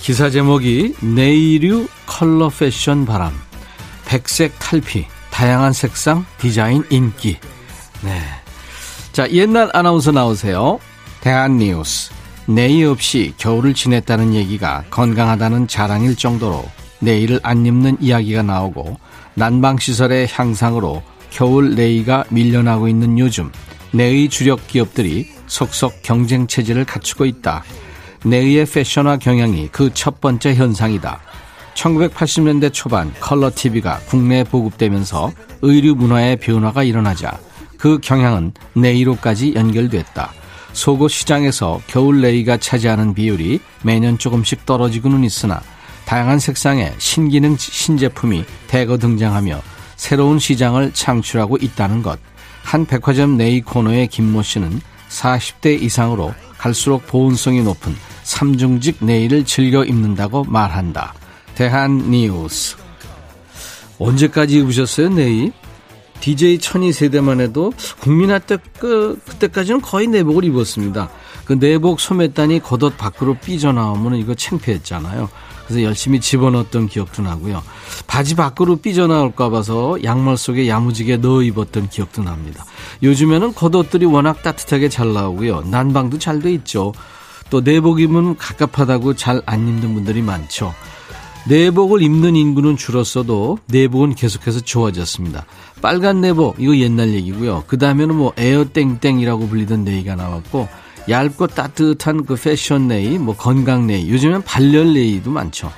기사 0.00 0.30
제목이 0.30 0.94
내일유 1.02 1.86
컬러 2.06 2.48
패션 2.48 3.04
바람. 3.04 3.38
백색 4.06 4.58
탈피. 4.58 5.04
다양한 5.30 5.74
색상, 5.74 6.24
디자인 6.38 6.82
인기. 6.88 7.36
네. 8.00 8.22
자, 9.12 9.30
옛날 9.32 9.68
아나운서 9.74 10.10
나오세요. 10.10 10.78
대한뉴스. 11.20 12.10
내의 12.46 12.86
없이 12.86 13.34
겨울을 13.36 13.74
지냈다는 13.74 14.32
얘기가 14.32 14.84
건강하다는 14.88 15.68
자랑일 15.68 16.16
정도로 16.16 16.64
내일을 17.00 17.38
안 17.42 17.66
입는 17.66 17.98
이야기가 18.00 18.42
나오고 18.42 18.98
난방시설의 19.34 20.28
향상으로 20.32 21.02
겨울 21.32 21.74
내의가 21.74 22.24
밀려나고 22.28 22.88
있는 22.88 23.18
요즘 23.18 23.50
내의 23.90 24.28
주력 24.28 24.66
기업들이 24.66 25.28
속속 25.46 26.02
경쟁 26.02 26.46
체제를 26.46 26.84
갖추고 26.84 27.24
있다. 27.24 27.64
내의의 28.24 28.66
패션화 28.66 29.16
경향이 29.16 29.68
그 29.68 29.90
첫 29.92 30.20
번째 30.20 30.54
현상이다. 30.54 31.20
1980년대 31.74 32.72
초반 32.72 33.12
컬러 33.18 33.50
TV가 33.54 33.98
국내에 34.00 34.44
보급되면서 34.44 35.32
의류 35.62 35.94
문화의 35.94 36.36
변화가 36.36 36.84
일어나자 36.84 37.38
그 37.78 37.98
경향은 37.98 38.52
내의로까지 38.74 39.54
연결됐다. 39.54 40.32
속옷 40.74 41.10
시장에서 41.10 41.80
겨울 41.86 42.20
레이가 42.20 42.58
차지하는 42.58 43.14
비율이 43.14 43.60
매년 43.82 44.18
조금씩 44.18 44.64
떨어지고는 44.66 45.24
있으나 45.24 45.60
다양한 46.04 46.38
색상의 46.38 46.94
신기능 46.98 47.56
신제품이 47.58 48.44
대거 48.68 48.98
등장하며 48.98 49.71
새로운 50.02 50.40
시장을 50.40 50.92
창출하고 50.94 51.58
있다는 51.60 52.02
것. 52.02 52.18
한 52.64 52.86
백화점 52.86 53.36
네이 53.36 53.60
코너의 53.60 54.08
김모 54.08 54.42
씨는 54.42 54.80
40대 55.08 55.80
이상으로 55.80 56.34
갈수록 56.58 57.06
보온성이 57.06 57.62
높은 57.62 57.94
삼중직 58.24 59.04
네일을 59.04 59.44
즐겨 59.44 59.84
입는다고 59.84 60.42
말한다. 60.42 61.14
대한 61.54 62.10
뉴스. 62.10 62.76
언제까지 64.00 64.58
입으셨어요, 64.58 65.08
네일? 65.10 65.52
DJ 66.18 66.58
천이 66.58 66.92
세대만 66.92 67.40
해도 67.40 67.72
국민화 68.00 68.40
때 68.40 68.58
그, 68.80 69.20
그때까지는 69.24 69.82
거의 69.82 70.08
내복을 70.08 70.42
입었습니다. 70.42 71.10
그 71.44 71.52
내복 71.52 72.00
소매단이 72.00 72.58
겉옷 72.58 72.98
밖으로 72.98 73.34
삐져나오면 73.34 74.16
이거 74.16 74.34
창피했잖아요. 74.34 75.28
그래서 75.72 75.86
열심히 75.86 76.20
집어넣었던 76.20 76.86
기억도 76.86 77.22
나고요. 77.22 77.62
바지 78.06 78.34
밖으로 78.36 78.76
삐져나올까 78.76 79.48
봐서 79.48 79.96
양말 80.04 80.36
속에 80.36 80.68
야무지게 80.68 81.16
넣어 81.16 81.42
입었던 81.42 81.88
기억도 81.88 82.22
납니다. 82.22 82.66
요즘에는 83.02 83.54
겉옷들이 83.54 84.04
워낙 84.04 84.42
따뜻하게 84.42 84.90
잘 84.90 85.14
나오고요. 85.14 85.62
난방도 85.70 86.18
잘 86.18 86.40
돼 86.42 86.52
있죠. 86.54 86.92
또 87.48 87.62
내복 87.62 88.00
입으면 88.00 88.36
갑갑하다고 88.36 89.14
잘 89.14 89.42
안 89.46 89.66
입는 89.66 89.94
분들이 89.94 90.20
많죠. 90.20 90.74
내복을 91.48 92.02
입는 92.02 92.36
인구는 92.36 92.76
줄었어도 92.76 93.58
내복은 93.66 94.14
계속해서 94.14 94.60
좋아졌습니다. 94.60 95.46
빨간 95.80 96.20
내복 96.20 96.56
이거 96.58 96.76
옛날 96.76 97.14
얘기고요. 97.14 97.64
그 97.66 97.78
다음에는 97.78 98.14
뭐 98.14 98.34
에어 98.36 98.66
땡땡이라고 98.66 99.48
불리던 99.48 99.84
내의가 99.84 100.16
나왔고 100.16 100.68
얇고 101.08 101.48
따뜻한 101.48 102.24
그 102.26 102.36
패션 102.36 102.88
내의, 102.88 103.18
뭐 103.18 103.36
건강 103.36 103.86
내의, 103.86 104.10
요즘엔 104.10 104.42
발열 104.44 104.94
내의도 104.94 105.30
많죠. 105.30 105.72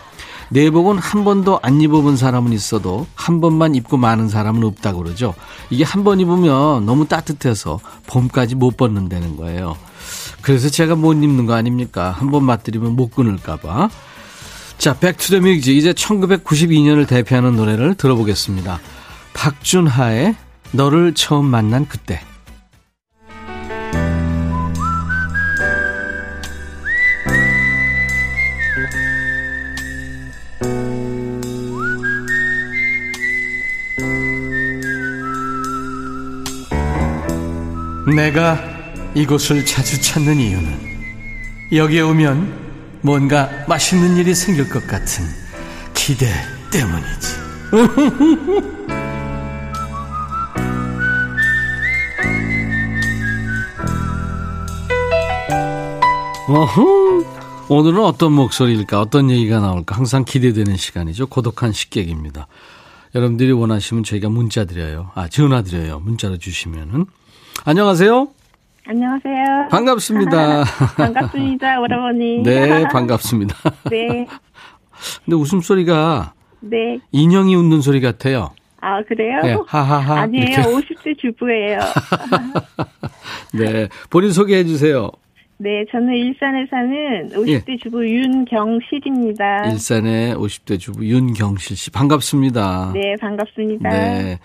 내복은 0.50 0.98
한 0.98 1.24
번도 1.24 1.58
안 1.62 1.80
입어본 1.80 2.16
사람은 2.16 2.52
있어도 2.52 3.06
한 3.14 3.40
번만 3.40 3.74
입고 3.74 3.96
마는 3.96 4.28
사람은 4.28 4.62
없다고 4.64 5.02
그러죠. 5.02 5.34
이게 5.70 5.82
한 5.84 6.04
번 6.04 6.20
입으면 6.20 6.84
너무 6.84 7.08
따뜻해서 7.08 7.80
봄까지 8.06 8.54
못 8.54 8.76
벗는다는 8.76 9.36
거예요. 9.36 9.76
그래서 10.42 10.68
제가 10.68 10.94
못 10.94 11.14
입는 11.14 11.46
거 11.46 11.54
아닙니까? 11.54 12.10
한 12.16 12.30
번 12.30 12.44
맛들이면 12.44 12.94
못 12.94 13.10
끊을까봐. 13.14 13.88
자, 14.76 14.94
Back 14.98 15.17
to 15.17 15.26
the 15.26 15.40
Music. 15.40 15.74
이제 15.76 15.92
1992년을 15.94 17.08
대표하는 17.08 17.56
노래를 17.56 17.94
들어보겠습니다. 17.94 18.78
박준하의 19.32 20.34
너를 20.72 21.14
처음 21.14 21.46
만난 21.46 21.88
그때. 21.88 22.20
내가 38.12 38.58
이곳을 39.14 39.64
자주 39.64 40.00
찾는 40.00 40.38
이유는 40.38 40.94
여기에 41.72 42.02
오면 42.02 43.00
뭔가 43.02 43.48
맛있는 43.66 44.16
일이 44.16 44.34
생길 44.34 44.68
것 44.68 44.86
같은 44.86 45.24
기대 45.94 46.26
때문이지. 46.70 47.44
어흥. 56.46 57.24
오늘은 57.70 58.04
어떤 58.04 58.32
목소리일까, 58.32 59.00
어떤 59.00 59.30
얘기가 59.30 59.60
나올까 59.60 59.96
항상 59.96 60.26
기대되는 60.26 60.76
시간이죠. 60.76 61.28
고독한 61.28 61.72
식객입니다. 61.72 62.46
여러분들이 63.14 63.52
원하시면 63.52 64.04
저희가 64.04 64.28
문자 64.28 64.66
드려요. 64.66 65.10
아, 65.14 65.28
전화 65.28 65.62
드려요. 65.62 66.00
문자로 66.00 66.36
주시면은. 66.36 67.06
안녕하세요. 67.64 68.28
안녕하세요. 68.86 69.68
반갑습니다. 69.70 70.64
반갑습니다, 70.98 71.80
오라버니. 71.80 72.42
네, 72.44 72.84
반갑습니다. 72.88 73.56
네. 73.90 74.26
근데 75.24 75.36
웃음소리가 75.36 76.34
네. 76.60 76.98
인형이 77.12 77.54
웃는 77.56 77.80
소리 77.80 78.00
같아요. 78.02 78.50
아, 78.80 79.02
그래요? 79.04 79.40
네, 79.42 79.56
하하하. 79.66 80.20
아니에요. 80.20 80.44
이렇게. 80.44 80.62
50대 80.62 81.18
주부예요. 81.18 81.78
네, 83.54 83.88
본인 84.10 84.30
소개해 84.32 84.64
주세요. 84.64 85.10
네, 85.56 85.84
저는 85.90 86.12
일산에 86.14 86.66
사는 86.68 87.30
50대 87.30 87.80
주부 87.80 88.06
윤경실입니다. 88.06 89.66
예. 89.66 89.72
일산의 89.72 90.34
50대 90.34 90.78
주부 90.78 91.06
윤경실 91.06 91.76
씨. 91.76 91.90
반갑습니다. 91.90 92.92
네, 92.94 93.14
반갑습니다. 93.20 93.88
네. 93.88 94.38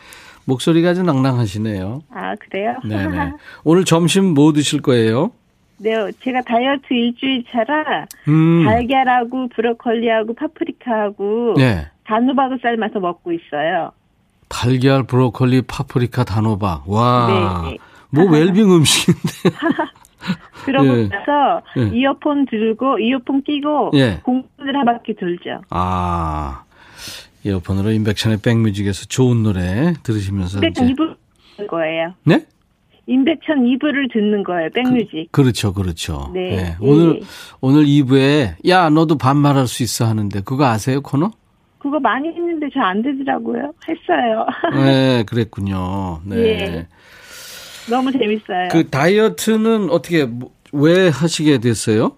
목소리가 0.45 0.89
아주 0.89 1.04
낭랑하시네요. 1.04 2.02
아, 2.12 2.36
그래요? 2.36 2.76
네네. 2.88 3.34
오늘 3.63 3.86
점심 3.86 4.34
뭐 4.34 4.54
드실 4.54 4.82
거예요? 4.82 5.32
네, 5.78 5.93
제가 6.24 6.41
다이어트 6.41 6.93
일주일 6.93 7.43
차라 7.50 8.06
음. 8.28 8.65
달걀하고 8.65 9.48
브로콜리하고 9.56 10.34
파프리카하고 10.36 11.56
네. 11.58 11.88
단호박을 12.06 12.60
삶아서 12.62 13.00
먹고 13.00 13.32
있어요. 13.32 13.91
달걀, 14.50 15.04
브로콜리, 15.04 15.62
파프리카, 15.63 16.24
단호박. 16.24 16.89
와. 16.89 17.63
네. 17.65 17.78
뭐 18.10 18.26
웰빙 18.26 18.74
음식인데. 18.74 19.58
그러고 20.65 20.88
예. 20.99 21.08
나서 21.08 21.62
예. 21.77 21.97
이어폰 21.97 22.45
들고 22.47 22.99
이어폰 22.99 23.43
끼고 23.43 23.91
예. 23.95 24.19
공원을 24.23 24.75
한 24.75 24.86
바퀴 24.86 25.15
돌죠. 25.15 25.62
아. 25.69 26.63
이어폰으로 27.45 27.91
인백션의 27.91 28.39
백뮤직에서 28.43 29.05
좋은 29.05 29.43
노래 29.43 29.93
들으시면서 30.03 30.60
이제. 30.60 30.82
2부 30.82 31.15
듣는 31.55 31.67
거예요. 31.69 32.13
네? 32.25 32.45
인백천 33.08 33.63
2부를 33.63 34.12
듣는 34.13 34.43
거예요. 34.43 34.69
백뮤직. 34.75 35.29
그 35.32 35.41
렇죠, 35.41 35.73
그렇죠. 35.73 36.29
네. 36.34 36.39
예. 36.51 36.58
예, 36.58 36.75
오늘, 36.82 37.15
예. 37.15 37.19
오늘 37.62 37.86
2부에, 37.86 38.67
야, 38.69 38.89
너도 38.89 39.17
반말할 39.17 39.67
수 39.67 39.82
있어 39.84 40.05
하는데, 40.05 40.41
그거 40.41 40.65
아세요, 40.65 41.01
코너? 41.01 41.32
그거 41.79 41.97
많이 41.99 42.27
했는데 42.27 42.67
저 42.73 42.82
안 42.82 43.01
되더라고요. 43.01 43.71
했어요. 43.88 44.45
네, 44.75 45.23
그랬군요. 45.27 46.19
네. 46.25 46.88
예. 47.89 47.95
너무 47.95 48.12
재밌어요. 48.12 48.69
그 48.71 48.89
다이어트는 48.89 49.89
어떻게, 49.89 50.25
뭐, 50.25 50.52
왜 50.71 51.10
하시게 51.10 51.58
됐어요? 51.60 52.15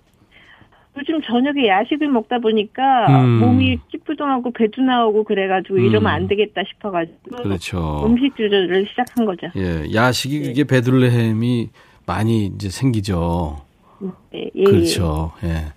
요즘 0.97 1.21
저녁에 1.21 1.67
야식을 1.67 2.10
먹다 2.10 2.38
보니까 2.39 3.07
음. 3.23 3.39
몸이 3.39 3.79
찌뿌둥하고 3.91 4.51
배도 4.51 4.81
나오고 4.81 5.23
그래가지고 5.23 5.77
이러면 5.77 6.07
안 6.07 6.27
되겠다 6.27 6.62
싶어가지고 6.67 7.43
그렇죠. 7.43 8.03
음식 8.05 8.36
조절을 8.36 8.86
시작한 8.89 9.25
거죠. 9.25 9.47
예, 9.55 9.86
야식이 9.93 10.41
그게 10.41 10.65
베들레헴이 10.65 11.69
많이 12.05 12.47
이제 12.47 12.69
생기죠. 12.69 13.62
예, 14.36 14.49
예, 14.53 14.63
그렇죠. 14.63 15.31
예. 15.43 15.67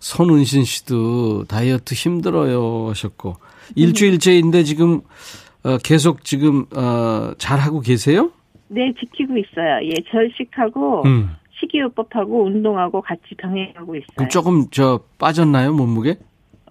손은신 0.00 0.64
씨도 0.64 1.44
다이어트 1.44 1.94
힘들어요 1.94 2.88
하셨고 2.88 3.36
일주일째인데 3.76 4.62
지금 4.64 5.02
어, 5.64 5.76
계속 5.78 6.24
지금 6.24 6.64
어, 6.74 7.32
잘 7.36 7.58
하고 7.58 7.80
계세요? 7.80 8.30
네, 8.72 8.92
지키고 8.98 9.36
있어요. 9.36 9.80
예, 9.84 9.94
절식하고 10.10 11.02
음. 11.04 11.30
식이요법하고 11.60 12.44
운동하고 12.44 13.02
같이 13.02 13.34
병행하고 13.36 13.96
있어요. 13.96 14.06
그럼 14.16 14.28
조금 14.30 14.64
저 14.70 15.00
빠졌나요 15.18 15.74
몸무게? 15.74 16.16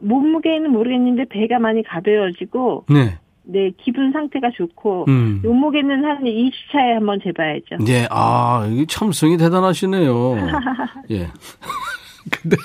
몸무게는 0.01 0.71
모르겠는데 0.71 1.25
배가 1.29 1.59
많이 1.59 1.83
가벼워지고 1.83 2.85
네. 2.89 3.19
네 3.43 3.71
기분 3.77 4.11
상태가 4.11 4.49
좋고 4.55 5.05
음. 5.07 5.41
몸무게는 5.43 6.03
한 6.03 6.23
20차에 6.23 6.93
한번 6.95 7.19
재봐야죠. 7.23 7.77
네, 7.85 8.07
아, 8.09 8.67
이 8.69 8.85
참성이 8.87 9.37
대단하시네요. 9.37 10.37
예. 11.11 11.27
근데 12.29 12.55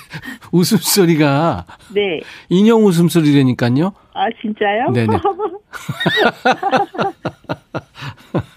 웃음소리가 0.52 1.64
네. 1.94 2.20
인형 2.48 2.84
웃음소리라니까요. 2.84 3.92
아 4.14 4.26
진짜요? 4.40 4.90
네네. 4.92 5.16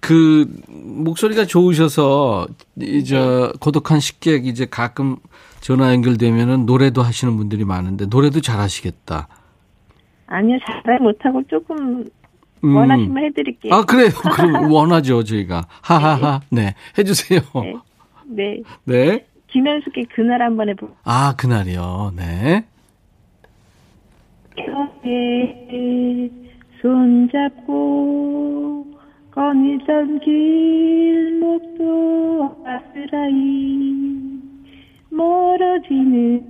그 0.00 0.46
목소리가 0.68 1.46
좋으셔서 1.46 2.46
이저 2.80 3.52
고독한 3.60 4.00
식객 4.00 4.46
이제 4.46 4.66
가끔 4.66 5.16
전화 5.60 5.92
연결되면은 5.94 6.66
노래도 6.66 7.02
하시는 7.02 7.34
분들이 7.38 7.64
많은데 7.64 8.06
노래도 8.06 8.40
잘하시겠다. 8.42 9.28
아니요 10.26 10.58
잘 10.84 10.98
못하고 10.98 11.42
조금 11.48 12.04
음. 12.64 12.76
원하시면 12.76 13.24
해드릴게요. 13.24 13.72
아 13.72 13.84
그래요. 13.84 14.10
그럼 14.34 14.70
원하죠 14.70 15.24
저희가. 15.24 15.66
하하하. 15.80 16.40
네 16.50 16.74
해주세요. 16.98 17.40
네. 17.62 17.74
네. 18.26 18.62
네. 18.84 19.26
김현숙의 19.48 20.06
그날 20.14 20.42
한번 20.42 20.68
해보. 20.68 20.88
아 21.04 21.34
그날이요. 21.36 22.12
네. 22.16 22.66
손잡고 27.64 28.86
거닐던 29.30 30.20
길목도 30.20 31.84
아스라이 32.66 34.12
멀어지는 35.08 36.44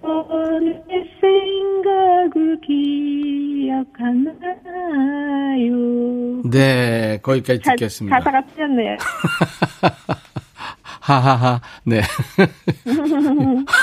너의 0.00 0.84
생각을 1.20 2.60
기억하나요? 2.60 4.38
네 6.48 7.18
거기까지 7.24 7.60
자- 7.60 7.72
듣겠습니다. 7.72 8.18
가사가 8.18 8.42
틀렸네요. 8.54 8.96
하하하. 11.00 11.60
네. 11.84 12.02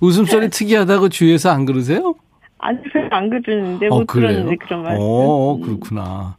웃음소리 0.00 0.50
특이하다고 0.50 1.08
주위에서 1.10 1.50
안 1.50 1.64
그러세요? 1.64 2.14
아니, 2.58 2.78
안 3.10 3.30
그러는데, 3.30 3.88
못 3.88 4.06
들었는데, 4.06 4.56
그런 4.56 4.82
말. 4.82 4.96
어, 4.98 5.58
그렇구나. 5.62 6.36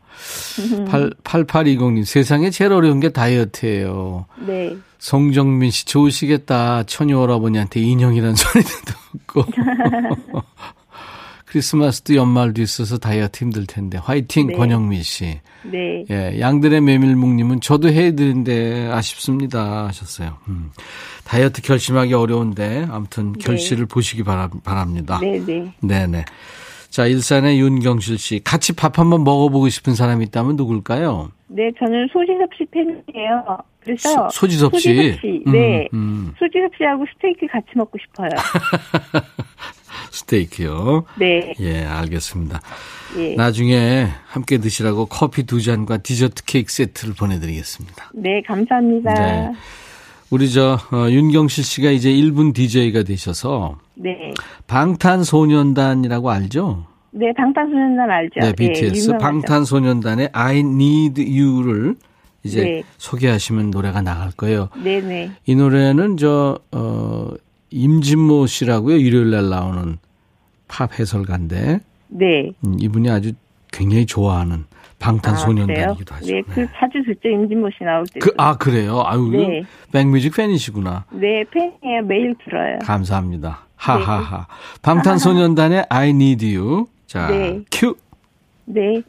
8, 0.87 1.09
8820님, 1.23 2.03
세상에 2.05 2.49
제일 2.51 2.73
어려운 2.73 2.99
게 2.99 3.09
다이어트예요. 3.09 4.25
네. 4.45 4.75
송정민 4.99 5.71
씨, 5.71 5.85
좋으시겠다. 5.85 6.83
처녀 6.83 7.19
오라버니한테 7.21 7.79
인형이라는 7.79 8.35
소리도 8.37 8.69
듣고. 9.13 9.45
크리스마스도 11.51 12.15
연말도 12.15 12.61
있어서 12.61 12.97
다이어트 12.97 13.43
힘들 13.43 13.65
텐데 13.67 13.97
화이팅 13.97 14.47
네. 14.47 14.53
권영미 14.53 15.03
씨. 15.03 15.37
네. 15.63 16.05
예, 16.09 16.39
양들의 16.39 16.79
메밀묵님은 16.79 17.59
저도 17.59 17.89
해드린데 17.89 18.87
아쉽습니다 18.89 19.87
하셨어요. 19.87 20.37
음. 20.47 20.71
다이어트 21.25 21.61
결심하기 21.61 22.13
어려운데 22.13 22.87
아무튼 22.89 23.33
결실을 23.33 23.85
보시기 23.85 24.23
바라, 24.23 24.49
바랍니다. 24.63 25.19
네, 25.21 25.39
네. 25.45 25.73
네네. 25.81 26.23
자, 26.89 27.05
일산의 27.05 27.59
윤경실 27.59 28.17
씨. 28.17 28.39
같이 28.43 28.73
밥 28.73 28.97
한번 28.97 29.25
먹어보고 29.25 29.67
싶은 29.67 29.93
사람이 29.93 30.23
있다면 30.25 30.55
누굴까요? 30.55 31.31
네, 31.47 31.69
저는 31.79 32.07
소지섭 32.13 32.49
씨 32.57 32.65
팬이에요. 32.71 33.57
그래서 33.81 34.09
소- 34.09 34.29
소지섭 34.31 34.77
씨? 34.79 34.95
소지섭 34.95 35.19
씨. 35.21 35.43
음, 35.47 35.51
네. 35.51 35.87
음. 35.93 36.33
소지섭 36.39 36.71
씨하고 36.77 37.05
스테이크 37.13 37.45
같이 37.47 37.65
먹고 37.75 37.97
싶어요. 37.99 38.29
스테이크요. 40.11 41.05
네. 41.17 41.53
예, 41.59 41.83
알겠습니다. 41.83 42.61
예. 43.17 43.35
나중에 43.35 44.07
함께 44.27 44.57
드시라고 44.57 45.05
커피 45.07 45.43
두 45.43 45.61
잔과 45.61 45.97
디저트 45.97 46.43
케이크 46.45 46.71
세트를 46.71 47.15
보내드리겠습니다. 47.15 48.11
네, 48.13 48.41
감사합니다. 48.45 49.13
네. 49.13 49.51
우리 50.29 50.49
저 50.49 50.77
어, 50.91 51.09
윤경실 51.09 51.63
씨가 51.63 51.91
이제 51.91 52.09
1분 52.09 52.53
DJ가 52.53 53.03
되셔서 53.03 53.77
네. 53.95 54.33
방탄소년단이라고 54.67 56.29
알죠? 56.29 56.85
네, 57.11 57.33
방탄소년단 57.35 58.09
알죠? 58.09 58.39
네, 58.39 58.53
BTS 58.53 59.03
유명하죠. 59.03 59.17
방탄소년단의 59.17 60.29
I 60.31 60.59
Need 60.59 61.21
You를 61.21 61.95
이제 62.43 62.63
네. 62.63 62.83
소개하시면 62.97 63.71
노래가 63.71 64.01
나갈 64.01 64.31
거예요. 64.31 64.69
네, 64.81 65.01
네. 65.01 65.31
이 65.45 65.55
노래는 65.55 66.17
저 66.17 66.57
어, 66.71 67.31
임진모 67.71 68.47
씨라고요. 68.47 68.97
일요일 68.97 69.31
날 69.31 69.49
나오는 69.49 69.97
팝 70.67 70.99
해설가인데 70.99 71.79
네. 72.09 72.51
음, 72.65 72.77
이분이 72.79 73.09
아주 73.09 73.33
굉장히 73.71 74.05
좋아하는 74.05 74.65
방탄소년단이기도 74.99 76.13
아, 76.13 76.17
하죠. 76.17 76.33
네, 76.33 76.41
그 76.43 76.67
자주 76.75 77.03
듣죠. 77.05 77.29
임진모 77.29 77.69
씨 77.71 77.83
나올 77.83 78.05
때. 78.05 78.19
그, 78.19 78.31
아, 78.37 78.55
그래요? 78.57 79.01
아유, 79.05 79.29
네. 79.31 79.63
백뮤직 79.91 80.35
팬이시구나. 80.35 81.05
네, 81.11 81.43
팬이에요. 81.51 82.03
매일 82.03 82.35
들어요. 82.43 82.77
감사합니다. 82.83 83.65
하하하. 83.75 84.45
방탄소년단의 84.83 85.85
I 85.89 86.09
Need 86.09 86.55
You. 86.55 86.85
자, 87.07 87.27
네. 87.27 87.61
큐. 87.71 87.95
네. 88.65 89.01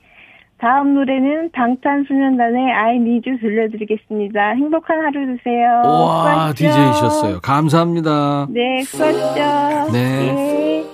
다음 0.62 0.94
노래는 0.94 1.50
방탄소년단의 1.50 2.72
I 2.72 2.94
Need 2.94 3.28
You 3.28 3.40
들려드리겠습니다. 3.40 4.50
행복한 4.50 4.96
하루 5.00 5.36
되세요. 5.36 5.82
와. 5.84 6.52
DJ이셨어요. 6.54 7.40
감사합니다. 7.40 8.46
네, 8.48 8.84
수고하십시오. 8.84 9.92
네. 9.92 10.32
네. 10.32 10.84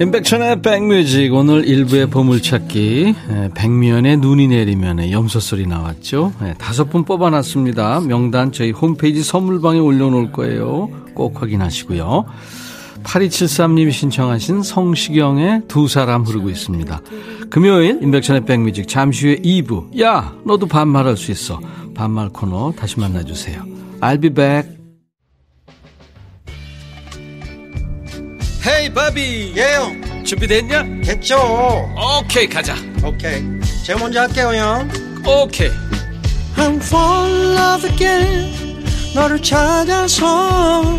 임백천의 0.00 0.62
백뮤직 0.62 1.32
오늘 1.32 1.64
일부의 1.68 2.06
보물찾기 2.10 3.14
에, 3.30 3.48
백면에 3.54 4.16
눈이 4.16 4.48
내리면에 4.48 5.12
염소 5.12 5.38
소리 5.38 5.68
나왔죠. 5.68 6.32
에, 6.42 6.54
다섯 6.54 6.90
분 6.90 7.04
뽑아놨습니다. 7.04 8.00
명단 8.08 8.50
저희 8.50 8.72
홈페이지 8.72 9.22
선물방에 9.22 9.78
올려놓을 9.78 10.32
거예요. 10.32 10.88
꼭 11.14 11.40
확인하시고요. 11.40 12.24
8273님이 13.04 13.92
신청하신 13.92 14.62
성시경의 14.62 15.62
두 15.68 15.88
사람 15.88 16.22
흐르고 16.22 16.50
있습니다. 16.50 17.00
금요일 17.50 17.98
임백천의 18.02 18.44
백뮤직 18.44 18.88
잠시 18.88 19.26
후에 19.26 19.36
2부. 19.36 20.00
야 20.00 20.34
너도 20.44 20.66
반말할 20.66 21.16
수 21.16 21.30
있어. 21.32 21.60
반말 21.94 22.28
코너 22.28 22.72
다시 22.72 22.98
만나주세요. 23.00 23.64
I'll 24.00 24.20
be 24.20 24.30
back. 24.30 24.80
헤이 28.66 28.92
바비. 28.92 29.54
예영. 29.56 30.24
준비됐냐? 30.24 31.00
됐죠. 31.02 31.36
오케이 32.20 32.48
가자. 32.48 32.74
오케이. 33.04 33.42
제가 33.84 33.98
먼저 33.98 34.20
할게요 34.20 34.52
형. 34.54 34.88
오케이. 35.26 35.70
I'm 36.56 36.76
fall 36.76 37.32
in 37.32 37.56
love 37.56 37.90
again. 37.90 38.84
너를 39.14 39.42
찾아서 39.42 40.98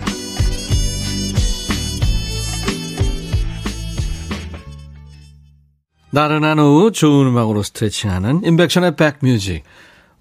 나른한 6.13 6.59
오후 6.59 6.91
좋은 6.91 7.27
음악으로 7.27 7.63
스트레칭하는 7.63 8.43
인백션의 8.43 8.97
백뮤직. 8.97 9.63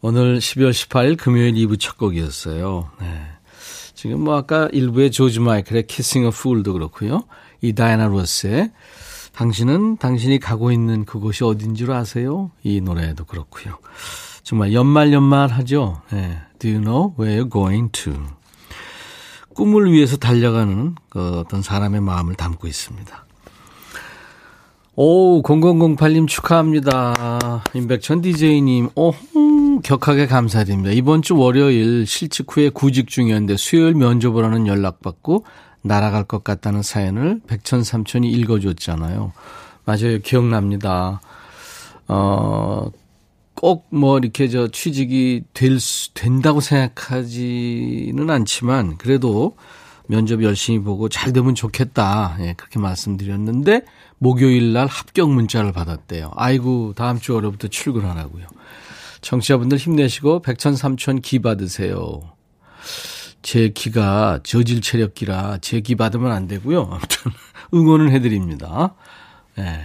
오늘 0.01 0.39
12월 0.39 0.71
18일 0.71 1.19
금요일 1.19 1.55
2부 1.55 1.81
첫 1.81 1.99
곡이었어요. 1.99 2.91
네. 3.01 3.23
지금 3.95 4.21
뭐 4.21 4.37
아까 4.37 4.69
1부의 4.69 5.11
조지 5.11 5.41
마이클의 5.41 5.89
Kissing 5.89 6.27
a 6.27 6.29
Fool도 6.29 6.75
그렇고요. 6.75 7.25
이 7.61 7.73
다이나 7.73 8.07
로스의 8.07 8.71
당신은 9.33 9.97
당신이 9.97 10.39
가고 10.39 10.71
있는 10.71 11.05
그곳이 11.05 11.43
어딘 11.43 11.75
줄 11.75 11.91
아세요? 11.91 12.53
이 12.63 12.81
노래도 12.81 13.25
그렇고요. 13.25 13.79
정말 14.45 14.73
연말 14.73 15.13
연말 15.13 15.49
하죠. 15.49 16.03
네. 16.13 16.39
Do 16.61 16.71
you 16.71 16.81
know 16.81 17.15
where 17.19 17.43
you're 17.43 17.53
going 17.53 17.91
to? 17.93 18.15
꿈을 19.55 19.91
위해서 19.91 20.17
달려가는 20.17 20.95
그 21.09 21.41
어떤 21.41 21.63
사람의 21.63 22.01
마음을 22.01 22.37
담고 22.37 22.69
있습니다. 22.69 23.27
오, 25.03 25.41
0008님 25.41 26.29
축하합니다. 26.29 27.63
임백천 27.73 28.21
DJ님, 28.21 28.91
오, 28.95 29.15
음, 29.35 29.81
격하게 29.81 30.27
감사드립니다. 30.27 30.91
이번 30.91 31.23
주 31.23 31.39
월요일 31.39 32.07
실직 32.07 32.55
후에 32.55 32.69
구직 32.69 33.09
중이었는데 33.09 33.57
수요일 33.57 33.95
면접을 33.95 34.45
하는 34.45 34.67
연락받고 34.67 35.47
날아갈 35.81 36.25
것 36.25 36.45
같다는 36.45 36.83
사연을 36.83 37.41
백천 37.47 37.83
삼촌이 37.83 38.31
읽어줬잖아요. 38.31 39.33
맞아요. 39.87 40.19
기억납니다. 40.23 41.23
어, 42.07 42.91
꼭 43.55 43.87
뭐 43.89 44.19
이렇게 44.19 44.49
저 44.49 44.69
취직이 44.69 45.45
될 45.55 45.81
수, 45.81 46.13
된다고 46.13 46.61
생각하지는 46.61 48.29
않지만 48.29 48.99
그래도 48.99 49.57
면접 50.09 50.43
열심히 50.43 50.81
보고 50.81 51.09
잘 51.09 51.33
되면 51.33 51.55
좋겠다. 51.55 52.37
예, 52.41 52.53
그렇게 52.55 52.79
말씀드렸는데 52.79 53.83
목요일 54.23 54.75
날 54.75 54.87
합격 54.87 55.31
문자를 55.33 55.73
받았대요. 55.73 56.31
아이고, 56.37 56.93
다음 56.95 57.19
주 57.19 57.33
월요일부터 57.35 57.69
출근하라고요. 57.69 58.45
청취자분들 59.23 59.79
힘내시고 59.79 60.43
백천 60.43 60.77
삼천 60.77 61.23
기 61.23 61.39
받으세요. 61.41 62.21
제 63.43 63.71
기가 63.71 64.41
저질 64.43 64.83
체력기라 64.83 65.59
제 65.63 65.81
기 65.81 65.95
받으면 65.95 66.33
안 66.33 66.47
되고요. 66.47 66.83
아무튼 66.91 67.33
응원을 67.73 68.11
해드립니다. 68.13 68.95
네. 69.57 69.81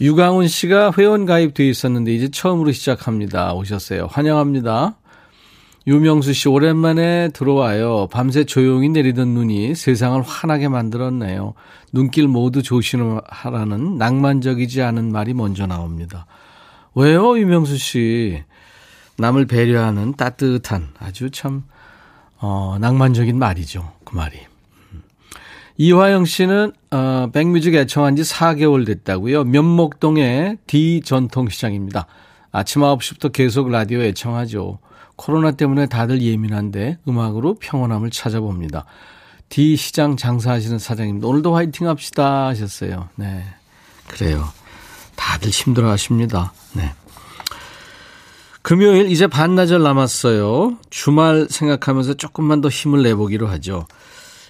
유강훈 0.00 0.48
씨가 0.48 0.92
회원 0.98 1.24
가입돼 1.24 1.66
있었는데 1.68 2.12
이제 2.14 2.28
처음으로 2.28 2.72
시작합니다. 2.72 3.54
오셨어요. 3.54 4.08
환영합니다. 4.10 4.96
유명수 5.86 6.32
씨 6.32 6.48
오랜만에 6.48 7.28
들어와요. 7.28 8.08
밤새 8.10 8.42
조용히 8.42 8.88
내리던 8.88 9.28
눈이 9.28 9.76
세상을 9.76 10.20
환하게 10.20 10.68
만들었네요. 10.68 11.54
눈길 11.92 12.26
모두 12.26 12.60
조심하라는 12.62 13.96
낭만적이지 13.96 14.82
않은 14.82 15.12
말이 15.12 15.32
먼저 15.32 15.66
나옵니다. 15.66 16.26
왜요, 16.96 17.38
유명수 17.38 17.76
씨? 17.76 18.42
남을 19.18 19.46
배려하는 19.46 20.14
따뜻한 20.14 20.88
아주 20.98 21.30
참 21.30 21.62
어, 22.38 22.76
낭만적인 22.80 23.38
말이죠. 23.38 23.92
그 24.04 24.16
말이. 24.16 24.38
음. 24.92 25.02
이화영 25.76 26.24
씨는 26.24 26.72
어, 26.90 27.30
백뮤직 27.32 27.74
애청한 27.74 28.16
지 28.16 28.22
4개월 28.22 28.84
됐다고요. 28.86 29.44
면목동의 29.44 30.58
D 30.66 31.00
전통시장입니다. 31.02 32.06
아침 32.50 32.82
9시부터 32.82 33.32
계속 33.32 33.70
라디오 33.70 34.00
애청하죠. 34.00 34.80
코로나 35.16 35.50
때문에 35.52 35.86
다들 35.86 36.22
예민한데 36.22 36.98
음악으로 37.08 37.56
평온함을 37.58 38.10
찾아봅니다. 38.10 38.84
D 39.48 39.76
시장 39.76 40.16
장사하시는 40.16 40.78
사장님 40.78 41.24
오늘도 41.24 41.54
화이팅 41.54 41.88
합시다 41.88 42.46
하셨어요. 42.46 43.08
네. 43.16 43.44
그래요. 44.08 44.44
다들 45.16 45.50
힘들어 45.50 45.90
하십니다. 45.90 46.52
네. 46.74 46.92
금요일 48.62 49.10
이제 49.10 49.26
반나절 49.26 49.82
남았어요. 49.82 50.78
주말 50.90 51.46
생각하면서 51.48 52.14
조금만 52.14 52.60
더 52.60 52.68
힘을 52.68 53.02
내보기로 53.02 53.46
하죠. 53.46 53.86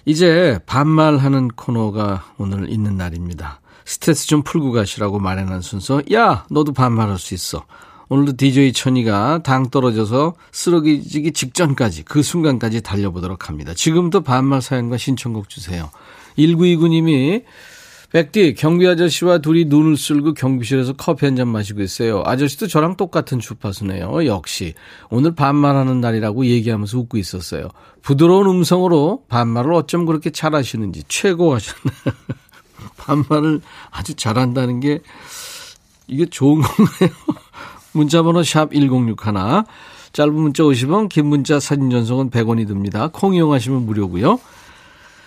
이제 0.05 0.59
반말하는 0.65 1.49
코너가 1.49 2.25
오늘 2.37 2.69
있는 2.69 2.97
날입니다. 2.97 3.61
스트레스 3.85 4.25
좀 4.25 4.41
풀고 4.41 4.71
가시라고 4.71 5.19
마련한 5.19 5.61
순서. 5.61 6.01
야, 6.13 6.45
너도 6.49 6.73
반말할 6.73 7.19
수 7.19 7.33
있어. 7.33 7.65
오늘도 8.09 8.37
DJ 8.37 8.73
천이가 8.73 9.41
당 9.43 9.69
떨어져서 9.69 10.35
쓰러지기 10.51 11.31
직전까지 11.33 12.03
그 12.03 12.23
순간까지 12.23 12.81
달려보도록 12.81 13.49
합니다. 13.49 13.73
지금부터 13.73 14.21
반말 14.21 14.61
사연과 14.61 14.97
신청곡 14.97 15.49
주세요. 15.49 15.89
1929님이 16.37 17.43
백디 18.13 18.53
경비 18.53 18.87
아저씨와 18.87 19.39
둘이 19.39 19.65
눈을 19.65 19.97
쓸고 19.97 20.33
경비실에서 20.33 20.93
커피 20.93 21.25
한 21.25 21.35
잔 21.35 21.49
마시고 21.49 21.81
있어요. 21.81 22.23
아저씨도 22.25 22.67
저랑 22.67 22.95
똑같은 22.95 23.39
주파수네요. 23.39 24.25
역시 24.25 24.73
오늘 25.09 25.35
반말하는 25.35 25.99
날이라고 25.99 26.45
얘기하면서 26.45 26.97
웃고 26.99 27.17
있었어요. 27.17 27.67
부드러운 28.01 28.47
음성으로 28.47 29.25
반말을 29.27 29.73
어쩜 29.73 30.05
그렇게 30.05 30.29
잘하시는지 30.29 31.03
최고 31.09 31.53
하셨나요? 31.53 32.15
반말을 32.95 33.59
아주 33.91 34.13
잘한다는 34.15 34.79
게 34.79 34.99
이게 36.07 36.25
좋은 36.25 36.61
건가요? 36.61 37.09
문자번호 37.97 38.43
샵 38.43 38.71
1061. 38.71 39.33
짧은 40.13 40.33
문자 40.33 40.63
50원, 40.63 41.09
긴 41.09 41.25
문자 41.25 41.59
사진 41.59 41.89
전송은 41.89 42.29
100원이 42.29 42.65
듭니다. 42.67 43.09
콩 43.11 43.35
이용하시면 43.35 43.85
무료고요. 43.85 44.39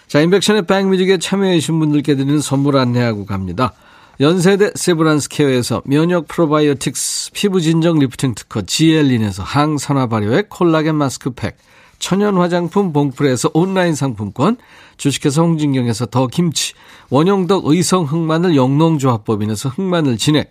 자, 0.09 0.21
임백천의 0.21 0.67
Back 0.67 0.88
Music에 0.88 1.19
참여해주신 1.19 1.79
분들께 1.79 2.17
드리는 2.17 2.41
선물 2.41 2.77
안내하고 2.79 3.27
갑니다. 3.27 3.75
연세대 4.21 4.73
세브란스 4.75 5.31
케어에서 5.31 5.81
면역 5.87 6.29
프로바이오틱스 6.29 7.31
피부 7.33 7.61
진정 7.61 7.99
리프팅 7.99 8.35
특허 8.35 8.63
지엘린에서 8.63 9.43
항산화 9.43 10.09
발효액 10.09 10.51
콜라겐 10.51 10.95
마스크팩 10.97 11.57
천연 11.99 12.37
화장품 12.37 12.93
봉프에서 12.93 13.51
온라인 13.55 13.95
상품권 13.95 14.59
주식회사 14.99 15.41
홍진경에서 15.41 16.07
더 16.07 16.27
김치 16.27 16.75
원용덕 17.09 17.65
의성 17.65 18.05
흑마늘 18.05 18.57
영농조합법인에서 18.57 19.71
흑마늘 19.71 20.19
진액 20.19 20.51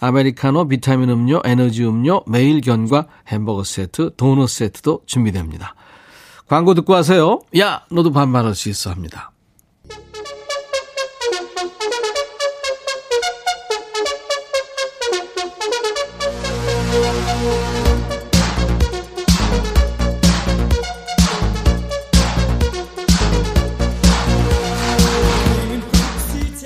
아메리카노 0.00 0.68
비타민 0.68 1.10
음료 1.10 1.40
에너지 1.44 1.84
음료 1.84 2.22
매일 2.26 2.60
견과 2.60 3.06
햄버거 3.28 3.64
세트 3.64 4.16
도넛 4.16 4.48
세트도 4.48 5.02
준비됩니다. 5.06 5.74
광고 6.48 6.74
듣고 6.74 6.94
와세요. 6.94 7.40
야 7.58 7.82
너도 7.90 8.10
반말할 8.10 8.54
수 8.54 8.68
있어 8.68 8.90
합니다. 8.90 9.30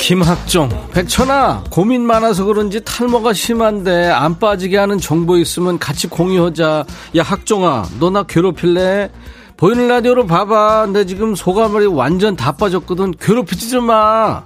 김학종, 0.08 0.68
백천아, 0.92 1.64
고민 1.70 2.02
많아서 2.06 2.44
그런지 2.44 2.84
탈모가 2.84 3.32
심한데 3.32 4.10
안 4.10 4.38
빠지게 4.38 4.76
하는 4.76 4.98
정보 4.98 5.38
있으면 5.38 5.78
같이 5.78 6.08
공유하자. 6.08 6.84
야, 7.16 7.22
학종아, 7.22 7.88
너 7.98 8.10
나 8.10 8.22
괴롭힐래? 8.24 9.10
보이는 9.56 9.88
라디오로 9.88 10.26
봐봐. 10.26 10.88
내 10.92 11.06
지금 11.06 11.34
소가물이 11.34 11.86
완전 11.86 12.36
다 12.36 12.52
빠졌거든. 12.52 13.14
괴롭히지 13.18 13.70
좀 13.70 13.84
마. 13.84 14.42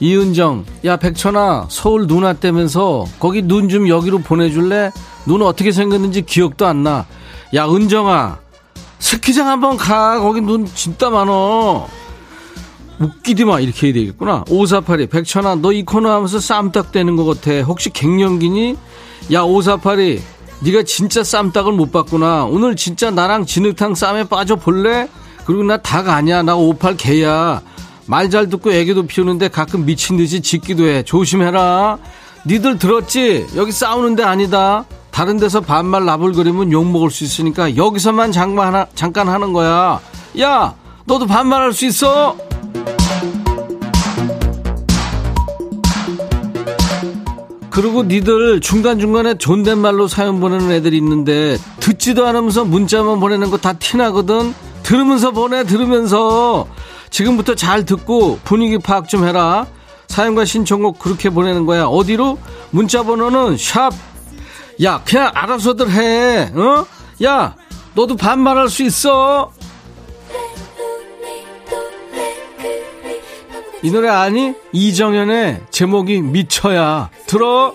이은정, 0.00 0.64
야, 0.86 0.96
백천아, 0.96 1.66
서울 1.68 2.06
눈 2.06 2.22
왔다면서 2.22 3.04
거기 3.18 3.42
눈 3.42 3.68
좀 3.68 3.86
여기로 3.86 4.20
보내줄래? 4.20 4.92
눈 5.26 5.42
어떻게 5.42 5.72
생겼는지 5.72 6.22
기억도 6.22 6.64
안 6.66 6.82
나. 6.84 7.04
야, 7.54 7.66
은정아, 7.68 8.38
스키장 8.98 9.46
한번 9.46 9.76
가. 9.76 10.18
거기 10.20 10.40
눈 10.40 10.64
진짜 10.64 11.10
많어. 11.10 11.86
웃기지 13.00 13.44
마 13.46 13.60
이렇게 13.60 13.86
해야 13.88 13.94
되겠구나. 13.94 14.44
5482 14.50 15.06
백천아 15.08 15.56
너 15.56 15.72
이 15.72 15.84
코너 15.84 16.10
하면서 16.12 16.38
쌈딱 16.38 16.92
되는 16.92 17.16
것 17.16 17.24
같아. 17.24 17.60
혹시 17.62 17.90
갱년기니? 17.90 18.76
야 19.32 19.42
5482 19.42 20.20
네가 20.62 20.82
진짜 20.82 21.24
쌈딱을 21.24 21.72
못 21.72 21.90
봤구나. 21.90 22.44
오늘 22.44 22.76
진짜 22.76 23.10
나랑 23.10 23.46
진흙탕 23.46 23.94
쌈에 23.94 24.24
빠져 24.24 24.56
볼래? 24.56 25.08
그리고 25.46 25.62
나 25.64 25.78
닭 25.78 26.08
아니야. 26.08 26.42
나 26.42 26.54
58 26.56 26.96
개야. 26.96 27.62
말 28.06 28.28
잘 28.28 28.48
듣고 28.50 28.72
애기도 28.72 29.06
피우는데 29.06 29.48
가끔 29.48 29.86
미친 29.86 30.16
듯이 30.16 30.42
짖기도 30.42 30.84
해. 30.86 31.02
조심해라. 31.02 31.96
니들 32.46 32.78
들었지? 32.78 33.46
여기 33.56 33.72
싸우는 33.72 34.16
데 34.16 34.22
아니다. 34.24 34.84
다른 35.10 35.38
데서 35.38 35.60
반말 35.60 36.04
나불거리면 36.04 36.72
욕먹을 36.72 37.10
수 37.10 37.24
있으니까 37.24 37.76
여기서만 37.76 38.32
하나, 38.34 38.86
잠깐 38.94 39.28
하는 39.28 39.52
거야. 39.52 40.00
야 40.40 40.74
너도 41.04 41.26
반말할 41.26 41.72
수 41.72 41.86
있어? 41.86 42.36
그리고 47.80 48.02
니들 48.02 48.60
중간중간에 48.60 49.38
존댓말로 49.38 50.06
사연 50.06 50.38
보내는 50.38 50.70
애들이 50.70 50.98
있는데 50.98 51.56
듣지도 51.80 52.26
않으면서 52.26 52.62
문자만 52.66 53.20
보내는 53.20 53.50
거 53.50 53.56
다 53.56 53.72
티나거든. 53.72 54.52
들으면서 54.82 55.30
보내 55.30 55.64
들으면서. 55.64 56.66
지금부터 57.08 57.54
잘 57.54 57.86
듣고 57.86 58.38
분위기 58.44 58.76
파악 58.78 59.08
좀 59.08 59.26
해라. 59.26 59.66
사연과 60.08 60.44
신청곡 60.44 60.98
그렇게 60.98 61.30
보내는 61.30 61.64
거야. 61.64 61.84
어디로? 61.84 62.36
문자 62.70 63.02
번호는 63.02 63.56
샵. 63.56 63.92
야 64.82 65.00
그냥 65.06 65.30
알아서들 65.32 65.90
해. 65.90 66.52
어? 66.54 66.84
야 67.24 67.56
너도 67.94 68.14
반말할 68.14 68.68
수 68.68 68.82
있어 68.82 69.52
이 73.82 73.90
노래 73.90 74.08
아니? 74.08 74.52
이정현의 74.72 75.62
제목이 75.70 76.20
미쳐야. 76.20 77.08
들어! 77.26 77.74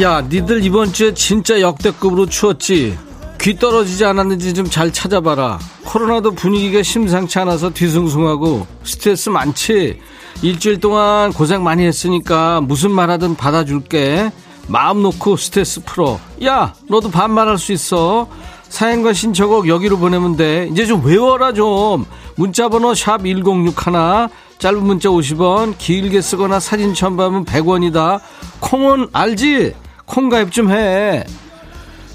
야, 0.00 0.22
니들 0.22 0.64
이번 0.64 0.94
주에 0.94 1.12
진짜 1.12 1.60
역대급으로 1.60 2.24
추웠지? 2.24 2.96
귀 3.42 3.56
떨어지지 3.56 4.04
않았는지 4.04 4.52
좀 4.54 4.70
잘 4.70 4.92
찾아봐라. 4.92 5.58
코로나도 5.84 6.32
분위기가 6.32 6.82
심상치 6.82 7.38
않아서 7.40 7.70
뒤숭숭하고 7.70 8.66
스트레스 8.84 9.30
많지? 9.30 9.98
일주일 10.42 10.78
동안 10.78 11.32
고생 11.32 11.62
많이 11.64 11.84
했으니까 11.84 12.60
무슨 12.60 12.90
말 12.92 13.10
하든 13.10 13.36
받아줄게. 13.36 14.30
마음 14.68 15.02
놓고 15.02 15.36
스트레스 15.36 15.82
풀어. 15.84 16.20
야, 16.44 16.74
너도 16.88 17.10
반말할 17.10 17.58
수 17.58 17.72
있어. 17.72 18.28
사연과 18.68 19.12
신청곡 19.14 19.66
여기로 19.66 19.98
보내면 19.98 20.36
돼. 20.36 20.68
이제 20.70 20.86
좀 20.86 21.04
외워라 21.04 21.52
좀. 21.52 22.04
문자번호 22.36 22.94
샵 22.94 23.22
1061. 23.24 24.28
짧은 24.58 24.82
문자 24.84 25.08
50원, 25.08 25.74
길게 25.78 26.20
쓰거나 26.20 26.60
사진 26.60 26.94
첨부하면 26.94 27.46
100원이다. 27.46 28.20
콩은 28.60 29.08
알지? 29.12 29.74
콩 30.04 30.28
가입 30.28 30.52
좀 30.52 30.70
해. 30.70 31.24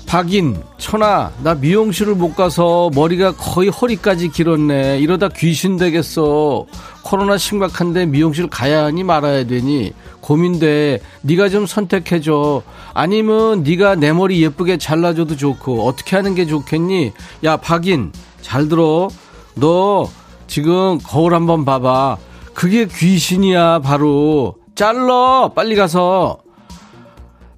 박인, 0.06 0.62
천아, 0.78 1.32
나 1.44 1.56
미용실을 1.56 2.16
못 2.16 2.36
가서 2.36 2.90
머리가 2.94 3.34
거의 3.34 3.70
허리까지 3.70 4.30
길었네. 4.30 5.00
이러다 5.00 5.30
귀신 5.30 5.78
되겠어. 5.78 6.66
코로나 7.02 7.38
심각한데 7.38 8.06
미용실 8.06 8.48
가야 8.48 8.86
하니 8.86 9.04
말아야 9.04 9.46
되니 9.46 9.94
고민돼. 10.22 11.02
네가 11.22 11.50
좀 11.50 11.66
선택해 11.66 12.22
줘. 12.22 12.62
아니면 12.94 13.64
네가 13.64 13.96
내 13.96 14.14
머리 14.14 14.42
예쁘게 14.44 14.78
잘라줘도 14.78 15.36
좋고 15.36 15.88
어떻게 15.88 16.16
하는 16.16 16.36
게 16.36 16.46
좋겠니? 16.46 17.12
야, 17.44 17.58
박인, 17.58 18.12
잘 18.42 18.70
들어. 18.70 19.10
너 19.56 20.10
지금 20.48 21.00
거울 21.04 21.34
한번 21.34 21.66
봐봐. 21.66 22.18
그게 22.54 22.86
귀신이야, 22.88 23.80
바로. 23.80 24.56
잘러! 24.76 25.52
빨리 25.56 25.76
가서. 25.76 26.38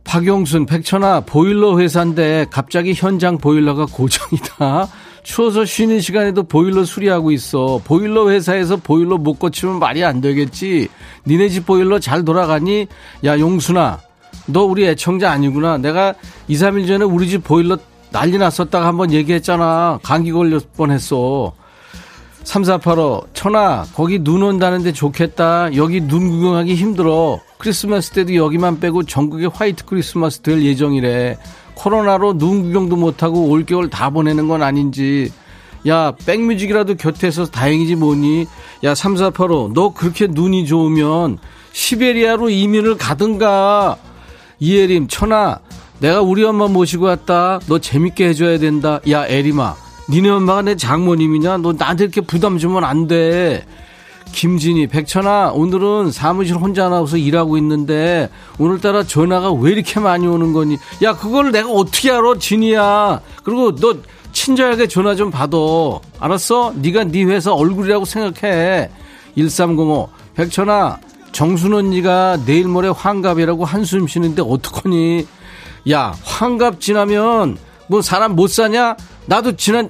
박용순, 0.07 0.65
백천아, 0.65 1.19
보일러 1.21 1.77
회사인데 1.77 2.47
갑자기 2.49 2.93
현장 2.93 3.37
보일러가 3.37 3.85
고장이다. 3.85 4.87
추워서 5.21 5.65
쉬는 5.65 5.99
시간에도 5.99 6.43
보일러 6.43 6.85
수리하고 6.85 7.31
있어. 7.31 7.81
보일러 7.83 8.29
회사에서 8.29 8.77
보일러 8.77 9.17
못 9.17 9.37
고치면 9.37 9.79
말이 9.79 10.05
안 10.05 10.21
되겠지. 10.21 10.87
니네 11.27 11.49
집 11.49 11.65
보일러 11.65 11.99
잘 11.99 12.23
돌아가니? 12.23 12.87
야, 13.25 13.37
용순아, 13.37 13.99
너 14.45 14.63
우리 14.63 14.87
애청자 14.87 15.29
아니구나. 15.29 15.77
내가 15.77 16.13
2, 16.47 16.55
3일 16.55 16.87
전에 16.87 17.03
우리 17.03 17.27
집 17.27 17.43
보일러 17.43 17.77
난리 18.09 18.37
났었다가 18.37 18.87
한번 18.87 19.11
얘기했잖아. 19.11 19.99
감기 20.03 20.31
걸렸 20.31 20.73
뻔했어. 20.77 21.53
3485 22.47 23.27
천아 23.33 23.85
거기 23.93 24.19
눈 24.19 24.41
온다는데 24.41 24.93
좋겠다. 24.93 25.75
여기 25.75 25.99
눈 25.99 26.29
구경하기 26.29 26.75
힘들어. 26.75 27.41
크리스마스 27.57 28.11
때도 28.11 28.35
여기만 28.35 28.79
빼고 28.79 29.03
전국에 29.03 29.47
화이트 29.47 29.83
크리스마스 29.83 30.39
될 30.39 30.63
예정이래. 30.63 31.37
코로나로 31.75 32.37
눈 32.37 32.63
구경도 32.63 32.95
못하고 32.95 33.49
올겨울 33.49 33.89
다 33.89 34.09
보내는 34.09 34.47
건 34.47 34.63
아닌지. 34.63 35.31
야, 35.87 36.13
백뮤직이라도 36.25 36.95
곁에서 36.95 37.45
다행이지 37.45 37.95
뭐니? 37.95 38.47
야, 38.83 38.95
3485, 38.95 39.73
너 39.73 39.93
그렇게 39.93 40.27
눈이 40.27 40.65
좋으면 40.65 41.37
시베리아로 41.73 42.49
이민을 42.49 42.97
가든가. 42.97 43.97
이혜림, 44.59 45.07
천아, 45.07 45.59
내가 45.99 46.21
우리 46.21 46.43
엄마 46.43 46.67
모시고 46.67 47.05
왔다. 47.05 47.59
너 47.67 47.77
재밌게 47.79 48.29
해줘야 48.29 48.57
된다. 48.57 48.99
야, 49.09 49.25
에리마, 49.27 49.75
니네 50.09 50.29
엄마가 50.29 50.61
내 50.61 50.75
장모님이냐? 50.75 51.57
너 51.57 51.73
나한테 51.73 52.05
이렇게 52.05 52.21
부담 52.21 52.57
주면 52.57 52.83
안 52.83 53.07
돼. 53.07 53.65
김진희, 54.31 54.87
백천아, 54.87 55.51
오늘은 55.53 56.11
사무실 56.11 56.55
혼자 56.57 56.89
나와서 56.89 57.17
일하고 57.17 57.57
있는데, 57.57 58.29
오늘따라 58.59 59.03
전화가 59.03 59.51
왜 59.53 59.71
이렇게 59.71 59.99
많이 59.99 60.27
오는 60.27 60.53
거니? 60.53 60.77
야, 61.03 61.15
그걸 61.15 61.51
내가 61.51 61.69
어떻게 61.69 62.11
알아, 62.11 62.35
진희야. 62.37 63.21
그리고 63.43 63.75
너 63.75 63.95
친절하게 64.33 64.87
전화 64.87 65.15
좀 65.15 65.31
받아. 65.31 65.57
알았어? 66.19 66.73
네가 66.75 67.05
네 67.05 67.23
회사 67.23 67.53
얼굴이라고 67.53 68.05
생각해. 68.05 68.89
1305, 69.35 70.09
백천아, 70.35 70.99
정순 71.31 71.73
언니가 71.73 72.37
내일 72.45 72.67
모레 72.67 72.89
환갑이라고 72.89 73.65
한숨 73.65 74.07
쉬는데 74.07 74.41
어떡하니? 74.45 75.25
야, 75.91 76.13
환갑 76.23 76.79
지나면 76.81 77.57
뭐 77.87 78.01
사람 78.01 78.35
못 78.35 78.49
사냐? 78.49 78.95
나도 79.27 79.55
지난, 79.55 79.89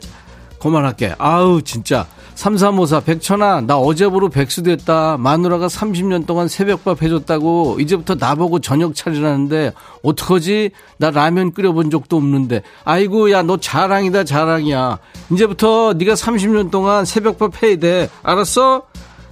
그만할게. 0.60 1.16
아우, 1.18 1.62
진짜. 1.62 2.06
3354 2.36 3.00
백천아 3.00 3.62
나 3.62 3.80
어제부로 3.80 4.30
백수 4.30 4.62
됐다. 4.62 5.18
마누라가 5.18 5.66
30년 5.66 6.28
동안 6.28 6.48
새벽밥 6.48 7.02
해줬다고 7.02 7.78
이제부터 7.80 8.14
나보고 8.14 8.60
저녁 8.60 8.94
차리라는데 8.94 9.74
어떡하지? 10.04 10.70
나 10.98 11.10
라면 11.10 11.52
끓여본 11.52 11.90
적도 11.90 12.16
없는데. 12.18 12.62
아이고 12.86 13.32
야 13.32 13.42
너 13.42 13.58
자랑이다 13.58 14.24
자랑이야. 14.24 15.00
이제부터 15.32 15.94
네가 15.94 16.14
30년 16.14 16.70
동안 16.70 17.06
새벽밥 17.06 17.64
해야 17.64 17.76
돼. 17.78 18.08
알았어? 18.22 18.84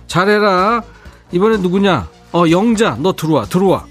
잘해라. 0.07 0.81
이번에 1.31 1.57
누구냐? 1.57 2.07
어 2.33 2.43
영자. 2.49 2.97
너 3.01 3.13
들어와 3.13 3.45
들어와 3.45 3.85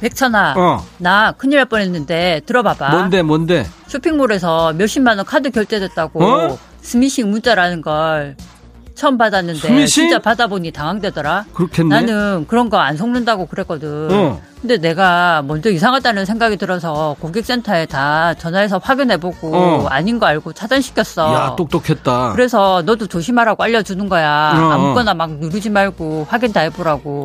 백천아, 0.00 0.54
어. 0.56 0.84
나 0.98 1.32
큰일 1.32 1.56
날 1.58 1.66
뻔했는데 1.66 2.42
들어봐봐. 2.46 2.90
뭔데 2.90 3.22
뭔데 3.22 3.66
쇼핑몰에서 3.86 4.72
몇십만 4.72 5.18
원 5.18 5.26
카드 5.26 5.50
결제됐다고 5.50 6.22
어? 6.24 6.58
스미싱 6.80 7.30
문자라는 7.30 7.82
걸 7.82 8.36
처음 8.94 9.16
받았는데 9.16 9.58
스미싱? 9.60 10.04
진짜 10.04 10.18
받아보니 10.18 10.72
당황되더라. 10.72 11.46
그렇겠네 11.54 11.94
나는 11.94 12.46
그런 12.46 12.68
거 12.70 12.78
안 12.78 12.96
속는다고 12.96 13.46
그랬거든. 13.46 14.08
어. 14.10 14.40
근데 14.60 14.76
내가 14.76 15.40
먼저 15.46 15.70
이상하다는 15.70 16.26
생각이 16.26 16.58
들어서 16.58 17.16
고객센터에 17.20 17.86
다 17.86 18.34
전화해서 18.34 18.78
확인해보고 18.82 19.54
어. 19.56 19.86
아닌 19.88 20.18
거 20.18 20.26
알고 20.26 20.52
차단시켰어. 20.52 21.34
야 21.34 21.54
똑똑했다 21.56 22.32
그래서 22.32 22.82
너도 22.84 23.06
조심하라고 23.06 23.62
알려주는 23.62 24.06
거야. 24.10 24.52
어, 24.54 24.58
어. 24.66 24.70
아무거나 24.72 25.14
막 25.14 25.30
누르지 25.32 25.70
말고 25.70 26.26
확인 26.28 26.52
다 26.52 26.60
해보라고. 26.60 27.24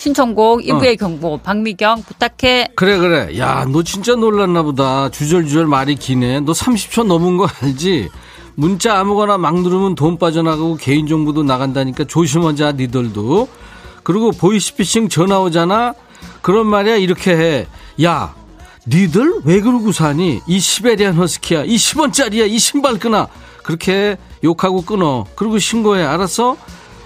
어, 0.00 0.02
어. 0.02 0.02
신청곡 0.02 0.66
이브의 0.66 0.96
경보. 0.96 1.38
박미경 1.42 2.02
부탁해. 2.04 2.68
그래 2.74 2.96
그래. 2.98 3.38
야 3.38 3.64
너 3.70 3.82
진짜 3.82 4.14
놀랐나 4.14 4.62
보다. 4.62 5.10
주절주절 5.10 5.66
말이 5.66 5.94
기네. 5.94 6.40
너 6.40 6.52
30초 6.52 7.04
넘은 7.04 7.36
거 7.36 7.46
알지? 7.62 8.08
문자 8.54 8.98
아무거나 8.98 9.38
막 9.38 9.60
누르면 9.60 9.94
돈 9.94 10.18
빠져나가고 10.18 10.76
개인정보도 10.76 11.42
나간다니까 11.42 12.04
조심하자 12.04 12.72
니들도. 12.72 13.48
그리고 14.02 14.32
보이스피싱 14.32 15.08
전화 15.10 15.40
오잖아? 15.40 15.94
그런 16.42 16.66
말이야 16.66 16.96
이렇게 16.96 17.32
해 17.36 17.66
야 18.02 18.34
니들 18.86 19.42
왜 19.44 19.60
그러고 19.60 19.92
사니? 19.92 20.40
이 20.46 20.58
시베리안 20.58 21.14
허스키야. 21.14 21.64
이 21.64 21.76
10원짜리야. 21.76 22.48
이 22.48 22.58
신발 22.58 22.98
끊어. 22.98 23.28
그렇게 23.62 24.16
욕하고 24.42 24.80
끊어. 24.82 25.26
그리고 25.36 25.58
신고해. 25.58 26.02
알았어 26.02 26.56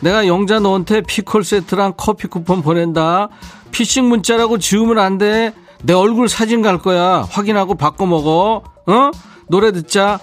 내가 0.04 0.26
영자 0.26 0.60
너한테 0.60 1.00
피콜 1.00 1.44
세트랑 1.44 1.94
커피 1.96 2.28
쿠폰 2.28 2.60
보낸다. 2.60 3.30
피싱 3.70 4.06
문자라고 4.10 4.58
지우면 4.58 4.98
안 4.98 5.16
돼. 5.16 5.54
내 5.82 5.94
얼굴 5.94 6.28
사진 6.28 6.60
갈 6.60 6.76
거야. 6.76 7.26
확인하고 7.30 7.74
바꿔 7.74 8.04
먹어. 8.04 8.62
어? 8.86 9.10
노래 9.48 9.72
듣자. 9.72 10.20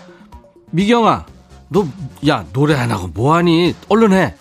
미경아, 0.70 1.26
너, 1.70 1.88
야, 2.28 2.46
노래 2.54 2.76
안 2.76 2.92
하고 2.92 3.08
뭐하니? 3.08 3.74
얼른 3.90 4.14
해. 4.14 4.36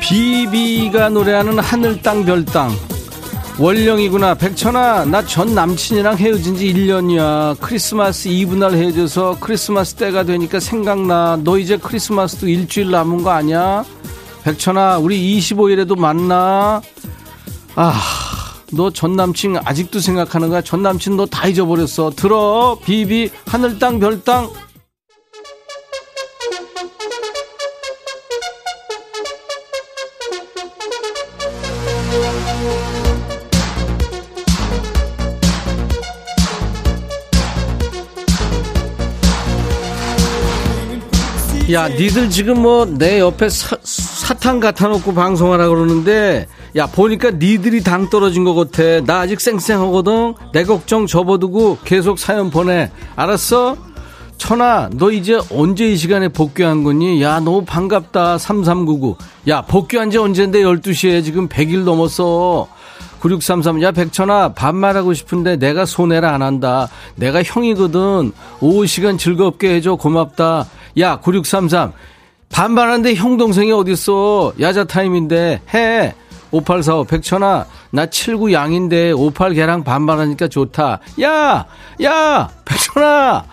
비비가 0.00 1.08
노래하는 1.08 1.60
하늘 1.60 2.02
땅 2.02 2.24
별 2.24 2.44
땅. 2.44 2.70
월령이구나. 3.60 4.34
백천아, 4.36 5.04
나 5.04 5.22
전 5.26 5.54
남친이랑 5.54 6.16
헤어진 6.16 6.56
지 6.56 6.72
1년이야. 6.72 7.58
크리스마스 7.60 8.28
이브 8.28 8.54
날 8.54 8.72
헤어져서 8.72 9.36
크리스마스 9.38 9.94
때가 9.96 10.22
되니까 10.24 10.58
생각나. 10.60 11.38
너 11.44 11.58
이제 11.58 11.76
크리스마스도 11.76 12.48
일주일 12.48 12.90
남은 12.90 13.22
거 13.22 13.30
아니야? 13.30 13.84
백천아, 14.44 14.96
우리 14.98 15.38
25일에도 15.38 15.94
만나. 15.98 16.80
아, 17.76 18.00
너 18.72 18.88
전 18.90 19.14
남친 19.16 19.58
아직도 19.62 20.00
생각하는 20.00 20.48
거야? 20.48 20.62
전 20.62 20.82
남친 20.82 21.18
너 21.18 21.26
다 21.26 21.46
잊어버렸어. 21.46 22.12
들어. 22.16 22.78
비비, 22.82 23.28
하늘 23.46 23.78
땅, 23.78 24.00
별 24.00 24.22
땅. 24.24 24.48
야, 41.72 41.88
니들 41.88 42.30
지금 42.30 42.62
뭐 42.62 42.84
내 42.86 43.20
옆에 43.20 43.48
사, 43.48 43.76
사탕 43.82 44.60
갖다 44.60 44.88
놓고 44.88 45.14
방송하라 45.14 45.68
그러는데 45.68 46.48
야 46.74 46.86
보니까 46.86 47.30
니들이 47.32 47.82
당 47.82 48.08
떨어진 48.10 48.44
것 48.44 48.54
같아. 48.54 49.00
나 49.04 49.20
아직 49.20 49.40
쌩쌩하거든. 49.40 50.34
내 50.52 50.64
걱정 50.64 51.06
접어두고 51.06 51.78
계속 51.84 52.18
사연 52.18 52.50
보내. 52.50 52.90
알았어? 53.14 53.76
천아, 54.38 54.88
너 54.94 55.12
이제 55.12 55.38
언제 55.52 55.86
이 55.86 55.96
시간에 55.96 56.28
복귀한 56.28 56.82
거니? 56.82 57.22
야, 57.22 57.40
너무 57.40 57.62
반갑다. 57.64 58.38
3399. 58.38 59.16
야, 59.48 59.60
복귀한 59.60 60.10
지 60.10 60.16
언젠데 60.16 60.62
12시에 60.62 61.22
지금 61.22 61.46
100일 61.46 61.84
넘었어. 61.84 62.66
9633. 63.20 63.82
야, 63.82 63.90
백천아, 63.92 64.54
반말하고 64.54 65.12
싶은데 65.12 65.56
내가 65.56 65.84
손해를 65.84 66.26
안 66.26 66.40
한다. 66.40 66.88
내가 67.16 67.42
형이거든. 67.42 68.32
오후 68.62 68.86
시간 68.86 69.18
즐겁게 69.18 69.74
해줘. 69.74 69.96
고맙다. 69.96 70.66
야, 70.98 71.16
9633. 71.16 71.92
반말하는데 72.50 73.14
형 73.14 73.36
동생이 73.36 73.72
어딨어. 73.72 74.54
야자 74.60 74.84
타임인데. 74.84 75.62
해. 75.74 76.14
5845. 76.50 77.04
백천아, 77.04 77.66
나 77.90 78.06
79 78.06 78.52
양인데 78.52 79.12
58 79.12 79.54
개랑 79.54 79.84
반말하니까 79.84 80.48
좋다. 80.48 80.98
야! 81.22 81.66
야! 82.02 82.50
백천아! 82.64 83.44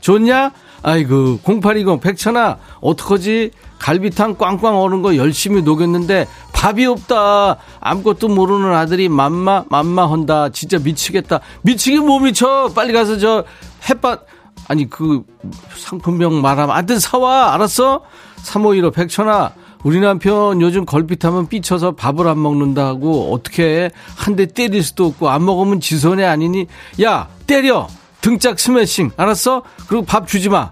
좋냐? 0.00 0.52
아이고 0.82 1.38
0820 1.44 2.00
백천아 2.00 2.58
어떡하지? 2.82 3.52
갈비탕 3.78 4.36
꽝꽝 4.36 4.78
얼은 4.78 5.00
거 5.00 5.16
열심히 5.16 5.62
녹였는데 5.62 6.26
밥이 6.52 6.84
없다. 6.86 7.56
아무것도 7.80 8.28
모르는 8.28 8.72
아들이 8.74 9.08
맘마 9.08 9.64
맘마 9.70 10.10
한다. 10.10 10.50
진짜 10.50 10.78
미치겠다. 10.78 11.40
미치긴 11.62 12.04
뭐 12.04 12.20
미쳐. 12.20 12.70
빨리 12.74 12.92
가서 12.92 13.18
저 13.18 13.44
햇밭 13.88 14.26
아니 14.68 14.88
그 14.88 15.22
상품명 15.76 16.40
말하면 16.40 16.74
아들 16.74 16.98
사와 17.00 17.54
알았어? 17.54 18.02
3515 18.36 18.90
백천아 18.92 19.52
우리 19.82 20.00
남편 20.00 20.60
요즘 20.62 20.86
걸핏하면 20.86 21.48
삐쳐서 21.48 21.92
밥을 21.92 22.26
안 22.26 22.40
먹는다고 22.40 23.32
어떻게 23.34 23.90
한 24.16 24.36
대 24.36 24.46
때릴 24.46 24.82
수도 24.82 25.06
없고 25.06 25.28
안 25.28 25.44
먹으면 25.44 25.80
지손해 25.80 26.24
아니니 26.24 26.66
야 27.02 27.28
때려 27.46 27.88
등짝 28.22 28.58
스매싱 28.58 29.10
알았어? 29.16 29.62
그리고 29.86 30.04
밥 30.06 30.26
주지 30.26 30.48
마 30.48 30.70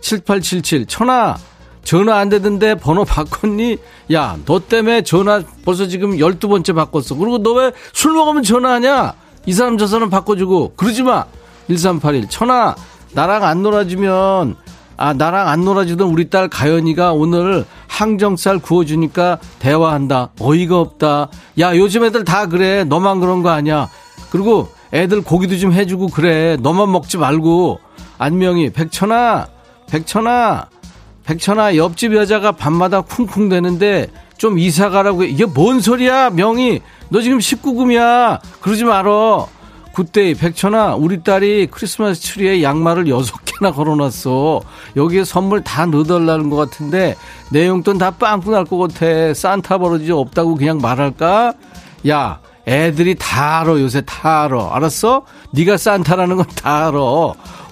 7877 0.00 0.86
천아 0.86 1.36
전화 1.84 2.16
안 2.18 2.28
되던데 2.30 2.74
번호 2.74 3.04
바꿨니? 3.04 3.76
야 4.12 4.36
너 4.46 4.58
때문에 4.60 5.02
전화 5.02 5.42
벌써 5.64 5.86
지금 5.86 6.12
12번째 6.16 6.74
바꿨어 6.74 7.14
그리고 7.16 7.38
너 7.38 7.52
왜 7.54 7.72
술 7.92 8.12
먹으면 8.14 8.42
전화하냐? 8.42 9.14
이 9.44 9.52
사람 9.52 9.76
저 9.78 9.86
사람 9.86 10.08
바꿔주고 10.10 10.72
그러지 10.76 11.02
마 11.02 11.26
1381 11.68 12.28
천아 12.28 12.74
나랑 13.16 13.44
안 13.44 13.62
놀아주면 13.62 14.56
아 14.98 15.14
나랑 15.14 15.48
안 15.48 15.64
놀아주던 15.64 16.06
우리 16.06 16.28
딸 16.28 16.48
가연이가 16.48 17.14
오늘 17.14 17.64
항정살 17.88 18.58
구워주니까 18.58 19.38
대화한다. 19.58 20.28
어이가 20.38 20.78
없다. 20.78 21.28
야, 21.58 21.76
요즘 21.76 22.04
애들 22.04 22.24
다 22.24 22.44
그래. 22.46 22.84
너만 22.84 23.20
그런 23.20 23.42
거 23.42 23.48
아니야. 23.48 23.88
그리고 24.30 24.68
애들 24.92 25.22
고기도 25.22 25.56
좀 25.56 25.72
해주고 25.72 26.08
그래. 26.08 26.58
너만 26.60 26.92
먹지 26.92 27.16
말고. 27.16 27.80
안명이, 28.18 28.70
백천아, 28.70 29.46
백천아, 29.90 30.68
백천아, 31.24 31.76
옆집 31.76 32.14
여자가 32.14 32.52
밤마다 32.52 33.00
쿵쿵대는데 33.00 34.08
좀 34.36 34.58
이사 34.58 34.90
가라고 34.90 35.24
해. 35.24 35.28
이게 35.28 35.46
뭔 35.46 35.80
소리야, 35.80 36.30
명이. 36.30 36.80
너 37.08 37.22
지금 37.22 37.38
19금이야. 37.38 38.40
그러지 38.60 38.84
말어. 38.84 39.48
그때 39.96 40.34
백천아 40.34 40.96
우리 40.96 41.22
딸이 41.22 41.68
크리스마스 41.70 42.20
트리에 42.20 42.62
양말을 42.62 43.08
여섯 43.08 43.34
개나 43.46 43.72
걸어놨어. 43.72 44.60
여기에 44.94 45.24
선물 45.24 45.64
다 45.64 45.86
넣어달라는 45.86 46.50
것 46.50 46.56
같은데 46.56 47.16
내 47.50 47.66
용돈 47.66 47.96
다 47.96 48.10
빵꾸 48.10 48.50
날 48.50 48.66
것 48.66 48.76
같아. 48.76 49.32
산타 49.32 49.78
버러지 49.78 50.12
없다고 50.12 50.56
그냥 50.56 50.82
말할까? 50.82 51.54
야 52.10 52.40
애들이 52.68 53.14
다 53.14 53.60
알아. 53.60 53.80
요새 53.80 54.02
다 54.04 54.42
알아. 54.44 54.76
알았어? 54.76 55.24
네가 55.52 55.78
산타라는 55.78 56.36
건 56.36 56.46
다 56.54 56.88
알아. 56.88 56.98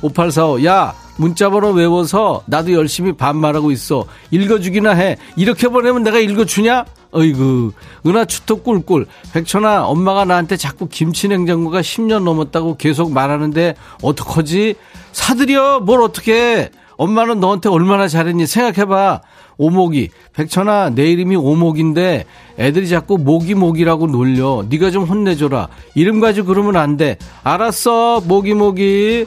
5845 0.00 0.64
야 0.64 0.94
문자번호 1.18 1.72
외워서 1.72 2.42
나도 2.46 2.72
열심히 2.72 3.12
반말하고 3.12 3.70
있어. 3.70 4.06
읽어주기나 4.30 4.92
해. 4.92 5.18
이렇게 5.36 5.68
보내면 5.68 6.02
내가 6.02 6.20
읽어주냐 6.20 6.86
어이구 7.14 7.72
은하 8.06 8.24
추토 8.24 8.56
꿀꿀. 8.62 9.06
백천아 9.32 9.86
엄마가 9.86 10.24
나한테 10.24 10.56
자꾸 10.56 10.88
김치 10.88 11.28
냉장고가 11.28 11.80
10년 11.80 12.24
넘었다고 12.24 12.76
계속 12.76 13.12
말하는데 13.12 13.76
어떡하지? 14.02 14.74
사드려 15.12 15.80
뭘 15.80 16.02
어떻게 16.02 16.70
엄마는 16.96 17.40
너한테 17.40 17.68
얼마나 17.68 18.08
잘했니? 18.08 18.46
생각해봐. 18.46 19.22
오목이. 19.56 20.10
백천아 20.32 20.90
내 20.90 21.10
이름이 21.10 21.36
오목인데 21.36 22.24
애들이 22.58 22.88
자꾸 22.88 23.18
모기모기라고 23.18 24.08
놀려. 24.08 24.64
네가 24.68 24.90
좀 24.90 25.04
혼내줘라. 25.04 25.68
이름 25.94 26.20
가지고 26.20 26.48
그러면 26.48 26.76
안 26.76 26.96
돼. 26.96 27.16
알았어 27.42 28.20
모기모기. 28.22 29.26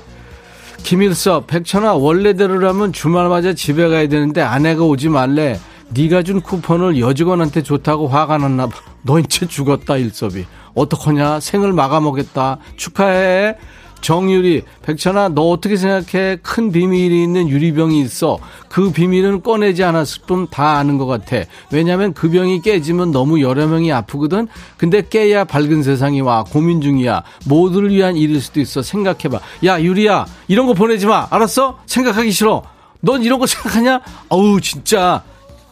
김일섭 0.84 1.48
백천아 1.48 1.96
원래대로라면 1.96 2.94
주말마다 2.94 3.54
집에 3.54 3.88
가야 3.88 4.08
되는데 4.08 4.42
아내가 4.42 4.84
오지 4.84 5.10
말래 5.10 5.60
네가 5.90 6.24
준 6.24 6.42
쿠폰을 6.42 7.00
여직원한테 7.00 7.64
좋다고 7.64 8.08
화가 8.08 8.38
났나 8.38 8.68
봐. 8.68 8.78
너 9.04 9.20
이제 9.20 9.48
죽었다 9.48 9.98
일섭이. 9.98 10.46
어떡하냐 10.76 11.40
생을 11.40 11.74
마감하겠다. 11.74 12.58
축하해. 12.76 13.56
정유리, 14.00 14.62
백천아, 14.84 15.30
너 15.30 15.50
어떻게 15.50 15.76
생각해? 15.76 16.38
큰 16.44 16.72
비밀이 16.72 17.24
있는 17.24 17.50
유리병이 17.50 18.00
있어. 18.02 18.38
그 18.70 18.92
비밀은 18.92 19.42
꺼내지 19.42 19.84
않았을 19.84 20.22
뿐 20.28 20.48
다 20.52 20.78
아는 20.78 21.00
것 21.00 21.08
같아. 21.08 21.38
왜냐면 21.72 22.14
그 22.14 22.30
병이 22.30 22.62
깨지면 22.62 23.10
너무 23.12 23.42
여러 23.42 23.66
명이 23.66 23.92
아프거든? 23.92 24.48
근데 24.78 25.02
깨야 25.02 25.46
밝은 25.46 25.82
세상이 25.82 26.22
와. 26.22 26.44
고민 26.44 26.80
중이야. 26.80 27.24
모두를 27.48 27.90
위한 27.90 28.16
일일 28.16 28.40
수도 28.40 28.60
있어. 28.60 28.84
생각해봐. 28.84 29.40
야, 29.66 29.82
유리야, 29.82 30.28
이런 30.48 30.68
거 30.68 30.76
보내지 30.76 31.08
마. 31.08 31.26
알았어? 31.32 31.80
생각하기 31.88 32.32
싫어. 32.32 32.62
넌 33.02 33.24
이런 33.24 33.40
거 33.40 33.48
생각하냐? 33.48 34.02
어우, 34.30 34.62
진짜. 34.62 35.24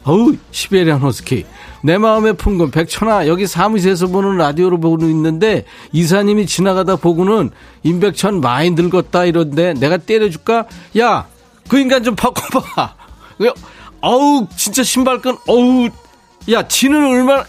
어우, 0.06 0.36
시베리안 0.52 1.02
허스키. 1.02 1.46
내 1.82 1.98
마음의 1.98 2.38
풍금, 2.38 2.70
백천아, 2.70 3.28
여기 3.28 3.48
사무실에서 3.48 4.08
보는 4.08 4.38
라디오로 4.38 4.80
보고 4.80 5.04
있는데, 5.06 5.66
이사님이 5.92 6.46
지나가다 6.46 6.96
보고는, 6.98 7.50
임백천 7.82 8.40
많이 8.40 8.72
늙었다, 8.72 9.26
이런데, 9.26 9.74
내가 9.74 9.98
때려줄까? 9.98 10.68
야, 11.00 11.28
그 11.68 11.80
인간 11.80 12.04
좀 12.04 12.16
바꿔봐. 12.16 12.96
어우, 14.02 14.48
진짜 14.56 14.84
신발끈, 14.84 15.38
어우, 15.48 15.90
야, 16.52 16.68
지는 16.68 17.04
얼마나, 17.04 17.44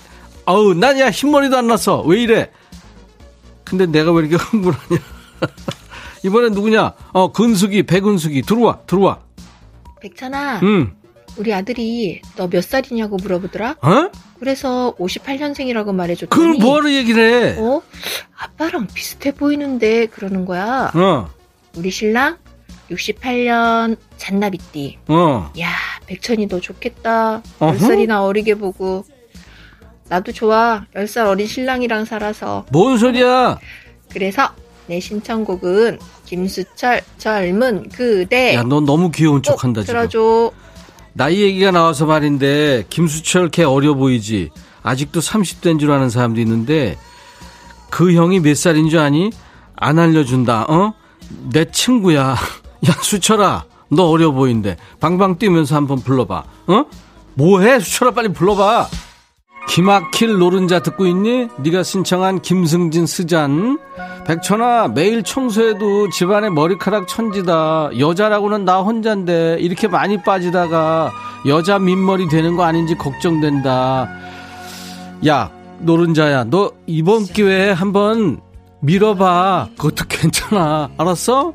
어우, 0.46 0.72
난 0.72 0.98
야, 0.98 1.11
흰머리도 1.11 1.59
안 1.59 1.66
났어. 1.66 2.00
왜 2.02 2.22
이래? 2.22 2.50
근데 3.64 3.84
내가 3.84 4.12
왜 4.12 4.26
이렇게 4.26 4.42
흥분하냐? 4.42 4.98
이번엔 6.24 6.52
누구냐? 6.52 6.92
어, 7.12 7.32
근숙이, 7.32 7.82
백은숙이, 7.82 8.42
들어와, 8.42 8.78
들어와. 8.86 9.18
백천아, 10.00 10.61
응. 10.62 10.94
우리 11.37 11.53
아들이 11.53 12.20
너 12.37 12.49
몇 12.49 12.62
살이냐고 12.64 13.16
물어보더라? 13.16 13.76
어? 13.82 14.11
그래서 14.41 14.95
58년생이라고 14.99 15.95
말해줬더니 15.95 16.28
그걸 16.30 16.55
뭐하러 16.55 16.93
얘기를 16.93 17.55
해? 17.55 17.59
어? 17.61 17.82
아빠랑 18.39 18.87
비슷해 18.93 19.32
보이는데 19.32 20.07
그러는 20.07 20.45
거야. 20.47 20.91
어, 20.95 21.28
우리 21.76 21.91
신랑 21.91 22.39
68년 22.91 23.97
잔나비띠. 24.16 24.99
어. 25.09 25.51
야, 25.61 25.68
백천이 26.07 26.49
너 26.49 26.61
좋겠다. 26.61 27.43
어허. 27.59 27.72
10살이나 27.76 28.24
어리게 28.24 28.55
보고. 28.55 29.05
나도 30.09 30.32
좋아. 30.32 30.87
10살 30.95 31.26
어린 31.26 31.47
신랑이랑 31.47 32.05
살아서. 32.05 32.64
뭔 32.70 32.97
소리야? 32.97 33.59
그래서 34.12 34.51
내 34.87 35.01
신청곡은 35.01 35.99
김수철 36.26 37.03
젊은 37.18 37.89
그대. 37.89 38.55
야, 38.55 38.62
너 38.62 38.80
너무 38.80 39.11
귀여운 39.11 39.43
척 39.43 39.64
한다, 39.64 39.80
꼭 39.80 39.87
지금. 39.87 39.99
들어줘. 40.01 40.53
나이 41.16 41.40
얘기가 41.40 41.70
나와서 41.70 42.04
말인데, 42.04 42.84
김수철 42.90 43.48
걔 43.48 43.64
어려 43.64 43.94
보이지? 43.94 44.50
아직도 44.82 45.20
30대인 45.20 45.80
줄 45.80 45.90
아는 45.90 46.10
사람도 46.10 46.38
있는데, 46.42 46.98
그 47.88 48.12
형이 48.12 48.40
몇 48.40 48.54
살인 48.54 48.90
줄 48.90 48.98
아니? 48.98 49.30
안 49.76 49.98
알려준다, 49.98 50.66
어? 50.68 50.92
내 51.50 51.70
친구야. 51.70 52.36
야, 52.86 52.92
수철아, 53.00 53.64
너 53.88 54.10
어려 54.10 54.30
보인대. 54.30 54.76
방방 55.00 55.38
뛰면서 55.38 55.74
한번 55.74 56.00
불러봐, 56.00 56.44
어? 56.66 56.84
뭐해? 57.32 57.80
수철아, 57.80 58.10
빨리 58.10 58.28
불러봐. 58.28 58.86
기막힐 59.68 60.38
노른자 60.38 60.80
듣고 60.80 61.06
있니? 61.06 61.48
네가 61.58 61.82
신청한 61.82 62.40
김승진 62.40 63.06
스잔. 63.06 63.78
백천아 64.26 64.88
매일 64.88 65.22
청소해도 65.22 66.10
집안에 66.10 66.50
머리카락 66.50 67.08
천지다. 67.08 67.90
여자라고는 67.98 68.64
나 68.64 68.80
혼잔데 68.80 69.58
이렇게 69.60 69.88
많이 69.88 70.22
빠지다가 70.22 71.12
여자 71.46 71.78
민머리 71.78 72.28
되는 72.28 72.56
거 72.56 72.64
아닌지 72.64 72.94
걱정된다. 72.96 74.08
야 75.26 75.50
노른자야 75.80 76.44
너 76.44 76.72
이번 76.86 77.24
기회에 77.24 77.72
한번 77.72 78.40
밀어봐. 78.80 79.68
그것도 79.76 80.04
괜찮아. 80.08 80.90
알았어? 80.96 81.52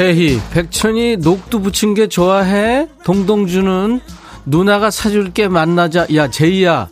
최희, 0.00 0.40
백천이 0.50 1.18
녹두 1.18 1.60
붙인 1.60 1.92
게 1.92 2.08
좋아해? 2.08 2.88
동동주는 3.04 4.00
누나가 4.46 4.90
사줄게 4.90 5.46
만나자. 5.46 6.06
야, 6.14 6.30
제이야. 6.30 6.88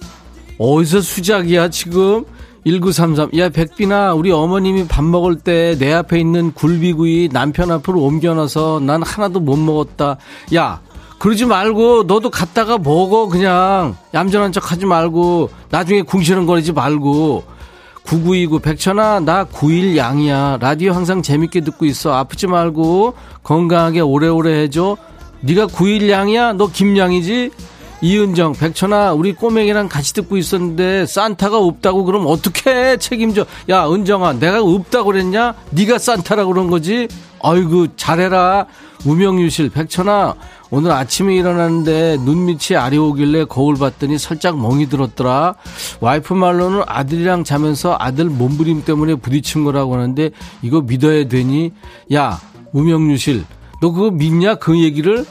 어디서 0.58 1.00
수작이야, 1.00 1.70
지금? 1.70 2.26
1933. 2.66 3.30
야, 3.38 3.48
백빈아, 3.48 4.12
우리 4.12 4.30
어머님이 4.30 4.88
밥 4.88 5.04
먹을 5.06 5.36
때 5.36 5.74
내 5.78 5.90
앞에 5.90 6.20
있는 6.20 6.52
굴비구이 6.52 7.30
남편 7.32 7.70
앞으로 7.70 8.02
옮겨놔서 8.02 8.80
난 8.84 9.02
하나도 9.02 9.40
못 9.40 9.56
먹었다. 9.56 10.18
야, 10.54 10.82
그러지 11.18 11.46
말고 11.46 12.02
너도 12.02 12.28
갔다가 12.28 12.76
먹어, 12.76 13.28
그냥. 13.28 13.96
얌전한 14.12 14.52
척 14.52 14.70
하지 14.70 14.84
말고. 14.84 15.48
나중에 15.70 16.02
궁시렁거리지 16.02 16.72
말고. 16.74 17.42
9929 18.08 18.60
백천아 18.60 19.20
나 19.20 19.44
9일 19.44 19.96
양이야. 19.96 20.56
라디오 20.62 20.92
항상 20.92 21.20
재밌게 21.20 21.60
듣고 21.60 21.84
있어. 21.84 22.14
아프지 22.14 22.46
말고 22.46 23.12
건강하게 23.42 24.00
오래오래 24.00 24.62
해줘. 24.62 24.96
네가 25.42 25.66
9일 25.66 26.08
양이야? 26.08 26.54
너 26.54 26.68
김양이지 26.68 27.50
이은정 28.00 28.52
백천아 28.52 29.12
우리 29.12 29.32
꼬맹이랑 29.32 29.88
같이 29.88 30.14
듣고 30.14 30.36
있었는데 30.36 31.06
산타가 31.06 31.58
없다고 31.58 32.04
그럼 32.04 32.26
어떻게 32.26 32.96
책임져. 32.96 33.44
야 33.68 33.88
은정아 33.88 34.34
내가 34.34 34.62
없다고 34.62 35.06
그랬냐? 35.06 35.54
네가 35.70 35.98
산타라고 35.98 36.52
그런 36.52 36.70
거지? 36.70 37.08
아이고 37.42 37.96
잘해라. 37.96 38.66
우명유실 39.04 39.70
백천아 39.70 40.34
오늘 40.70 40.92
아침에 40.92 41.34
일어났는데 41.36 42.18
눈 42.24 42.44
밑이 42.44 42.76
아려오길래 42.76 43.44
거울 43.44 43.76
봤더니 43.76 44.18
살짝 44.18 44.60
멍이 44.60 44.88
들었더라. 44.88 45.54
와이프 46.00 46.34
말로는 46.34 46.82
아들이랑 46.86 47.42
자면서 47.44 47.96
아들 47.98 48.26
몸부림 48.26 48.84
때문에 48.84 49.16
부딪힌 49.16 49.64
거라고 49.64 49.94
하는데 49.94 50.30
이거 50.62 50.82
믿어야 50.82 51.26
되니? 51.26 51.72
야 52.12 52.40
우명유실 52.72 53.44
너 53.80 53.90
그거 53.92 54.10
믿냐? 54.10 54.56
그 54.56 54.78
얘기를 54.78 55.24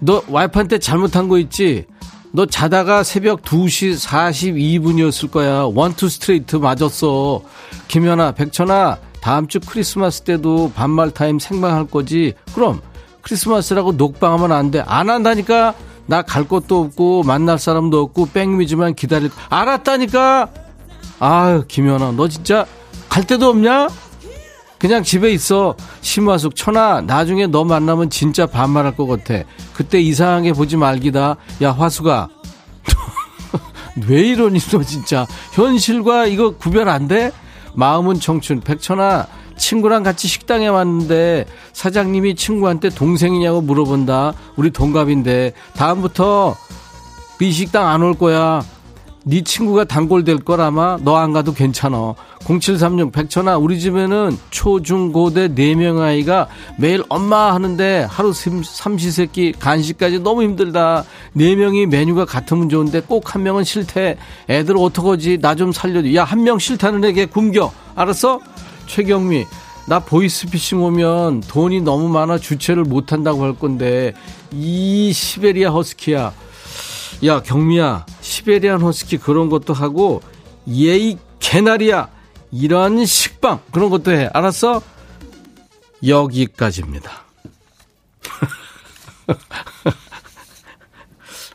너 0.00 0.22
와이프한테 0.28 0.78
잘못한 0.78 1.28
거 1.28 1.38
있지? 1.38 1.86
너 2.30 2.46
자다가 2.46 3.02
새벽 3.02 3.42
2시 3.42 3.98
42분이었을 4.06 5.30
거야. 5.30 5.62
원투 5.62 6.08
스트레이트 6.08 6.56
맞았어. 6.56 7.42
김연아, 7.88 8.32
백천아, 8.32 8.98
다음 9.20 9.48
주 9.48 9.60
크리스마스 9.60 10.22
때도 10.22 10.72
반말 10.74 11.10
타임 11.10 11.38
생방할 11.38 11.86
거지? 11.86 12.34
그럼 12.54 12.80
크리스마스라고 13.22 13.92
녹방하면 13.92 14.52
안 14.52 14.70
돼. 14.70 14.82
안 14.86 15.10
한다니까? 15.10 15.74
나 16.06 16.22
갈 16.22 16.44
곳도 16.44 16.80
없고 16.80 17.22
만날 17.24 17.58
사람도 17.58 18.00
없고 18.00 18.30
백미지만 18.32 18.94
기다릴 18.94 19.30
알았다니까 19.50 20.48
아유 21.18 21.64
김연아 21.68 22.12
너 22.12 22.28
진짜 22.28 22.64
갈 23.10 23.26
데도 23.26 23.50
없냐 23.50 23.88
그냥 24.78 25.02
집에 25.02 25.30
있어. 25.32 25.74
심화숙 26.00 26.54
천아 26.54 27.00
나중에 27.02 27.46
너 27.46 27.64
만나면 27.64 28.10
진짜 28.10 28.46
반말할 28.46 28.96
것 28.96 29.06
같아. 29.06 29.42
그때 29.74 30.00
이상하게 30.00 30.52
보지 30.52 30.76
말기다. 30.76 31.36
야 31.62 31.72
화수가 31.72 32.28
왜 34.08 34.20
이러니 34.28 34.60
너 34.60 34.82
진짜. 34.82 35.26
현실과 35.52 36.26
이거 36.26 36.50
구별 36.50 36.88
안 36.88 37.08
돼? 37.08 37.32
마음은 37.74 38.20
청춘. 38.20 38.60
백천아 38.60 39.26
친구랑 39.56 40.04
같이 40.04 40.28
식당에 40.28 40.68
왔는데 40.68 41.46
사장님이 41.72 42.36
친구한테 42.36 42.90
동생이냐고 42.90 43.60
물어본다. 43.60 44.34
우리 44.56 44.70
동갑인데. 44.70 45.52
다음부터 45.74 46.54
이 47.40 47.50
식당 47.50 47.88
안 47.88 48.02
올 48.02 48.14
거야 48.14 48.62
네 49.28 49.42
친구가 49.42 49.84
단골 49.84 50.24
될 50.24 50.38
거라마 50.38 50.96
너 51.02 51.16
안 51.16 51.32
가도 51.32 51.52
괜찮아. 51.52 52.14
0736 52.46 53.12
백천아 53.12 53.58
우리 53.58 53.78
집에는 53.78 54.38
초중고대 54.50 55.48
4명 55.48 56.00
아이가 56.00 56.48
매일 56.78 57.02
엄마 57.10 57.52
하는데 57.52 58.06
하루 58.08 58.32
삼시세끼 58.32 59.52
간식까지 59.58 60.20
너무 60.20 60.42
힘들다. 60.44 61.04
4명이 61.36 61.86
메뉴가 61.86 62.24
같으면 62.24 62.68
좋은데 62.70 63.00
꼭 63.02 63.34
한 63.34 63.42
명은 63.42 63.64
싫대. 63.64 64.16
애들 64.48 64.76
어떡하지? 64.78 65.38
나 65.42 65.54
좀 65.54 65.72
살려줘. 65.72 66.14
야 66.14 66.24
한 66.24 66.42
명 66.44 66.58
싫다는 66.58 67.04
애게 67.04 67.26
굶겨. 67.26 67.70
알았어? 67.96 68.40
최경미 68.86 69.44
나 69.88 69.98
보이스피싱 69.98 70.82
오면 70.82 71.40
돈이 71.48 71.80
너무 71.82 72.08
많아 72.08 72.38
주체를 72.38 72.84
못한다고 72.84 73.42
할 73.42 73.52
건데 73.54 74.14
이 74.52 75.12
시베리아 75.12 75.70
허스키야 75.70 76.32
야 77.24 77.42
경미야 77.42 78.06
시베리안 78.20 78.80
허스키 78.80 79.18
그런 79.18 79.48
것도 79.48 79.74
하고 79.74 80.22
예이 80.68 81.18
개나리야 81.40 82.08
이런 82.52 83.04
식빵 83.04 83.60
그런 83.72 83.90
것도 83.90 84.12
해. 84.12 84.30
알았어? 84.32 84.80
여기까지입니다. 86.06 87.10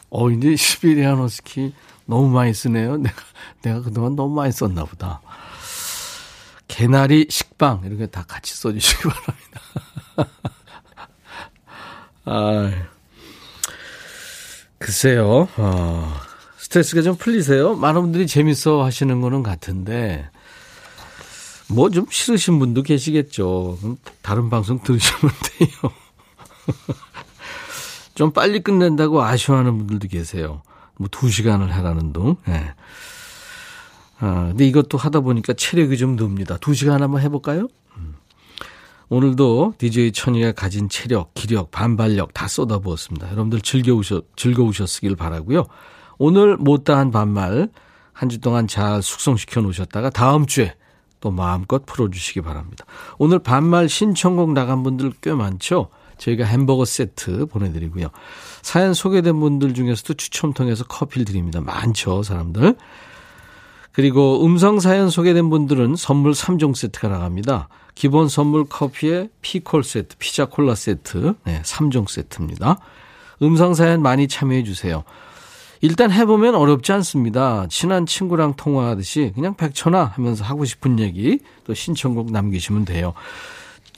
어 0.10 0.30
이제 0.30 0.56
시베리안 0.56 1.18
허스키 1.18 1.74
너무 2.06 2.28
많이 2.30 2.54
쓰네요. 2.54 2.98
내가 2.98 3.22
내가 3.62 3.82
그동안 3.82 4.16
너무 4.16 4.36
많이 4.36 4.52
썼나 4.52 4.84
보다. 4.86 5.22
개나리 6.68 7.28
식빵 7.30 7.84
이렇게 7.86 8.08
다 8.08 8.26
같이 8.28 8.54
써주시기 8.56 9.04
바랍니다. 9.08 9.62
아 12.26 12.93
글쎄요, 14.84 15.48
어, 15.56 16.14
스트레스가 16.58 17.02
좀 17.04 17.16
풀리세요? 17.16 17.74
많은 17.76 18.02
분들이 18.02 18.28
재밌어 18.28 18.84
하시는 18.84 19.22
거는 19.22 19.42
같은데, 19.42 20.30
뭐 21.70 21.90
좀 21.90 22.06
싫으신 22.10 22.60
분도 22.60 22.82
계시겠죠. 22.84 23.78
다른 24.22 24.50
방송 24.50 24.84
들으시면 24.84 25.32
돼요. 25.58 25.92
좀 28.14 28.32
빨리 28.34 28.60
끝낸다고 28.62 29.24
아쉬워하는 29.24 29.78
분들도 29.78 30.10
계세요. 30.10 30.62
뭐두 30.98 31.30
시간을 31.30 31.74
하라는 31.78 32.12
둥. 32.12 32.36
네. 32.46 32.74
아, 34.20 34.48
근데 34.50 34.68
이것도 34.68 34.98
하다 34.98 35.22
보니까 35.22 35.54
체력이 35.54 35.98
좀 35.98 36.18
늡니다. 36.18 36.58
두 36.58 36.74
시간 36.74 37.02
한번 37.02 37.22
해볼까요? 37.22 37.70
음. 39.14 39.18
오늘도 39.18 39.76
DJ 39.78 40.12
천이가 40.12 40.52
가진 40.54 40.90
체력, 40.90 41.34
기력, 41.34 41.72
반발력 41.72 42.34
다 42.34 42.48
쏟아부었습니다. 42.48 43.28
여러분들 43.28 43.62
즐거우셨, 43.62 44.26
즐거우셨으길 44.36 45.16
바라고요. 45.16 45.66
오늘 46.18 46.58
못다한 46.58 47.12
반말 47.12 47.70
한 48.14 48.30
주 48.30 48.40
동안 48.40 48.68
잘 48.68 49.02
숙성시켜 49.02 49.62
놓으셨다가 49.62 50.10
다음 50.10 50.46
주에 50.46 50.76
또 51.20 51.32
마음껏 51.32 51.86
풀어주시기 51.86 52.42
바랍니다. 52.42 52.86
오늘 53.18 53.40
반말 53.40 53.90
신청곡 53.90 54.54
나간 54.54 54.84
분들 54.84 55.14
꽤 55.22 55.34
많죠? 55.34 55.90
저희가 56.18 56.46
햄버거 56.46 56.86
세트 56.86 57.48
보내드리고요. 57.48 58.08
사연 58.62 58.94
소개된 58.94 59.40
분들 59.40 59.74
중에서도 59.74 60.14
추첨 60.14 60.54
통해서 60.54 60.84
커피를 60.84 61.26
드립니다. 61.26 61.60
많죠, 61.62 62.24
사람들. 62.24 62.76
그리고 63.94 64.44
음성 64.44 64.80
사연 64.80 65.10
소개된 65.10 65.50
분들은 65.50 65.96
선물 65.96 66.34
3종 66.34 66.76
세트가 66.76 67.08
나갑니다. 67.08 67.70
기본 67.94 68.28
선물 68.28 68.66
커피에 68.66 69.30
피콜 69.42 69.84
세트, 69.84 70.16
피자 70.18 70.46
콜라 70.46 70.74
세트, 70.74 71.36
네, 71.46 71.62
3종 71.62 72.10
세트입니다. 72.10 72.80
음성 73.44 73.76
사연 73.76 74.02
많이 74.02 74.28
참여해 74.28 74.64
주세요. 74.64 75.04
일단 75.82 76.12
해보면 76.12 76.56
어렵지 76.56 76.92
않습니다. 76.94 77.68
친한 77.70 78.06
친구랑 78.06 78.56
통화하듯이 78.56 79.32
그냥 79.36 79.56
백천화 79.56 80.06
하면서 80.16 80.44
하고 80.44 80.66
싶은 80.66 80.98
얘기 81.00 81.40
또 81.66 81.74
신청곡 81.74 82.32
남기시면 82.32 82.86
돼요. 82.86 83.14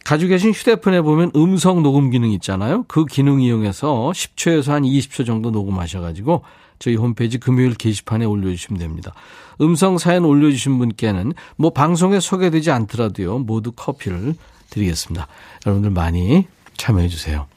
가지고 0.04 0.30
계신 0.30 0.52
휴대폰에 0.52 1.02
보면 1.02 1.32
음성 1.36 1.84
녹음 1.84 2.10
기능 2.10 2.32
있잖아요. 2.32 2.84
그 2.88 3.06
기능 3.06 3.42
이용해서 3.42 4.12
10초에서 4.14 4.72
한 4.72 4.84
20초 4.84 5.26
정도 5.26 5.52
녹음하셔가지고 5.52 6.44
저희 6.80 6.96
홈페이지 6.96 7.38
금요일 7.38 7.74
게시판에 7.74 8.26
올려주시면 8.26 8.80
됩니다. 8.80 9.14
음성 9.62 9.98
사연 9.98 10.26
올려주신 10.26 10.78
분께는 10.78 11.34
뭐 11.56 11.72
방송에 11.72 12.20
소개되지 12.20 12.72
않더라도요 12.72 13.40
모두 13.40 13.72
커피를 13.72 14.36
드리겠습니다. 14.70 15.28
여러분들 15.66 15.92
많이 15.92 16.48
참여해 16.78 17.08
주세요. 17.08 17.48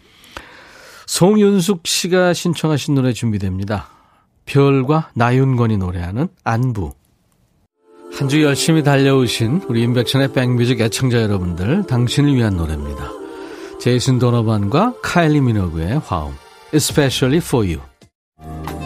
송윤숙 1.06 1.86
씨가 1.86 2.32
신청하신 2.34 2.94
노래 2.94 3.12
준비됩니다. 3.12 3.88
별과 4.46 5.10
나윤건이 5.14 5.78
노래하는 5.78 6.28
안부. 6.44 6.92
한 8.18 8.28
주 8.28 8.42
열심히 8.42 8.82
달려오신 8.82 9.62
우리 9.68 9.82
임백천의 9.82 10.32
백뮤직 10.32 10.80
애청자 10.80 11.22
여러분들 11.22 11.84
당신을 11.86 12.34
위한 12.34 12.56
노래입니다. 12.56 13.10
제이슨 13.80 14.18
도너반과 14.18 14.94
카일리 15.02 15.40
미너그의 15.40 16.00
화음 16.04 16.34
Especially 16.74 17.38
for 17.38 17.66
you. 17.66 18.77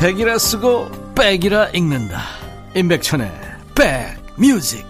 백이라 0.00 0.38
쓰고 0.38 1.14
백이라 1.14 1.68
읽는다. 1.74 2.22
임백천의 2.74 3.30
백뮤직. 3.74 4.86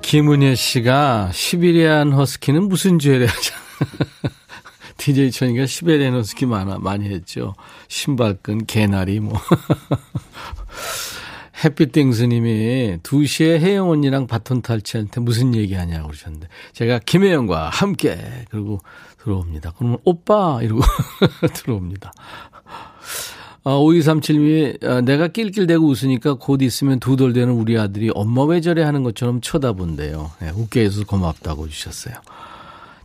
김은혜 0.00 0.54
씨가 0.54 1.32
시베리안 1.32 2.12
허스키는 2.12 2.68
무슨 2.68 3.00
죄래 3.00 3.26
하자. 3.26 3.56
DJ 4.98 5.32
천이가 5.32 5.66
시베리안 5.66 6.14
허스키 6.14 6.46
많아, 6.46 6.78
많이 6.78 7.08
했죠. 7.08 7.56
신발끈, 7.88 8.66
개나리, 8.66 9.18
뭐. 9.18 9.36
햇빛땡스님이 11.64 12.98
2시에 13.02 13.58
혜영 13.60 13.90
언니랑 13.90 14.26
바톤 14.26 14.62
탈취할 14.62 15.06
때 15.08 15.20
무슨 15.20 15.54
얘기하냐고 15.54 16.08
그러셨는데. 16.08 16.48
제가 16.72 17.00
김혜영과 17.00 17.68
함께, 17.70 18.16
그리고 18.50 18.80
들어옵니다. 19.22 19.74
그러면 19.76 19.98
오빠 20.04 20.60
이러고 20.62 20.82
들어옵니다. 21.54 22.12
아, 23.64 23.70
5237님이 23.72 24.84
아, 24.84 25.00
내가 25.00 25.28
낄낄대고 25.28 25.86
웃으니까 25.86 26.34
곧 26.34 26.62
있으면 26.62 27.00
두 27.00 27.16
돌 27.16 27.32
되는 27.32 27.52
우리 27.52 27.76
아들이 27.78 28.10
엄마 28.14 28.44
왜 28.44 28.60
저래 28.60 28.82
하는 28.82 29.02
것처럼 29.02 29.40
쳐다본대요. 29.40 30.30
네, 30.40 30.50
웃게 30.54 30.82
해서 30.84 31.04
고맙다고 31.04 31.68
주셨어요. 31.68 32.14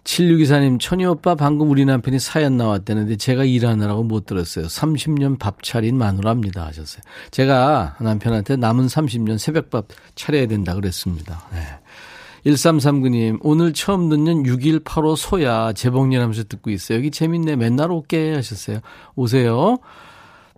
7624님, 0.03 0.79
천희 0.79 1.05
오빠 1.05 1.35
방금 1.35 1.69
우리 1.69 1.85
남편이 1.85 2.19
사연 2.19 2.57
나왔다는데 2.57 3.15
제가 3.15 3.45
일하느라고 3.45 4.03
못 4.03 4.25
들었어요. 4.25 4.65
30년 4.65 5.39
밥 5.39 5.63
차린 5.63 5.97
마누라입니다. 5.97 6.65
하셨어요. 6.65 7.01
제가 7.31 7.95
남편한테 8.01 8.57
남은 8.57 8.87
30년 8.87 9.37
새벽밥 9.37 9.87
차려야 10.15 10.47
된다 10.47 10.75
그랬습니다. 10.75 11.43
네. 11.53 11.59
1339님, 12.45 13.39
오늘 13.41 13.71
처음 13.71 14.09
듣는 14.09 14.45
6185 14.45 15.15
소야 15.15 15.71
재봉일 15.71 16.19
하면서 16.19 16.43
듣고 16.43 16.71
있어요. 16.71 16.97
여기 16.97 17.09
재밌네. 17.09 17.55
맨날 17.55 17.89
올게 17.89 18.33
하셨어요. 18.33 18.79
오세요. 19.15 19.77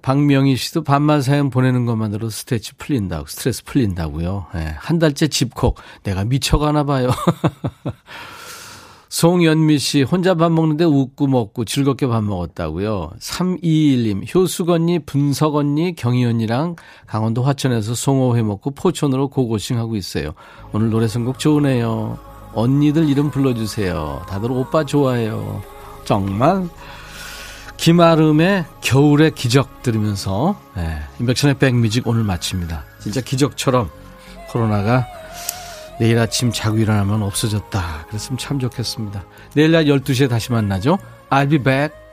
박명희 0.01 0.55
씨도 0.55 0.83
반말 0.83 1.21
사연 1.21 1.49
보내는 1.51 1.85
것만으로 1.85 2.29
스트레스 2.29 2.75
풀린다고, 2.77 3.25
스트레스 3.27 3.63
풀린다고요. 3.63 4.47
네, 4.53 4.75
한 4.77 4.99
달째 4.99 5.27
집콕. 5.27 5.77
내가 6.03 6.23
미쳐가나 6.25 6.83
봐요. 6.83 7.09
송연미 9.15 9.79
씨, 9.79 10.03
혼자 10.03 10.33
밥 10.35 10.51
먹는데 10.51 10.83
웃고 10.83 11.27
먹고 11.27 11.63
즐겁게 11.63 12.05
밥 12.05 12.21
먹었다고요. 12.25 13.11
321님, 13.17 14.35
효숙 14.35 14.71
언니, 14.71 14.99
분석 14.99 15.55
언니, 15.55 15.95
경희 15.95 16.25
언니랑 16.25 16.75
강원도 17.07 17.41
화천에서 17.41 17.95
송어회 17.95 18.41
먹고 18.41 18.71
포천으로 18.71 19.29
고고싱 19.29 19.77
하고 19.77 19.95
있어요. 19.95 20.33
오늘 20.73 20.89
노래 20.89 21.07
선곡 21.07 21.39
좋으네요. 21.39 22.19
언니들 22.55 23.07
이름 23.07 23.31
불러주세요. 23.31 24.23
다들 24.27 24.51
오빠 24.51 24.83
좋아해요. 24.83 25.63
정말. 26.03 26.67
김아름의 27.77 28.65
겨울의 28.81 29.31
기적 29.31 29.81
들으면서 29.81 30.59
네, 30.75 30.99
인백션의 31.21 31.57
백뮤직 31.57 32.05
오늘 32.05 32.25
마칩니다. 32.25 32.83
진짜 32.99 33.21
기적처럼 33.21 33.89
코로나가 34.49 35.07
내일 35.99 36.19
아침 36.19 36.51
자고 36.51 36.77
일어나면 36.77 37.23
없어졌다. 37.23 38.05
그랬으면 38.07 38.37
참 38.37 38.59
좋겠습니다. 38.59 39.23
내일 39.53 39.71
날 39.71 39.85
12시에 39.85 40.29
다시 40.29 40.51
만나죠. 40.51 40.97
I'll 41.29 41.49
be 41.49 41.57
back. 41.57 42.04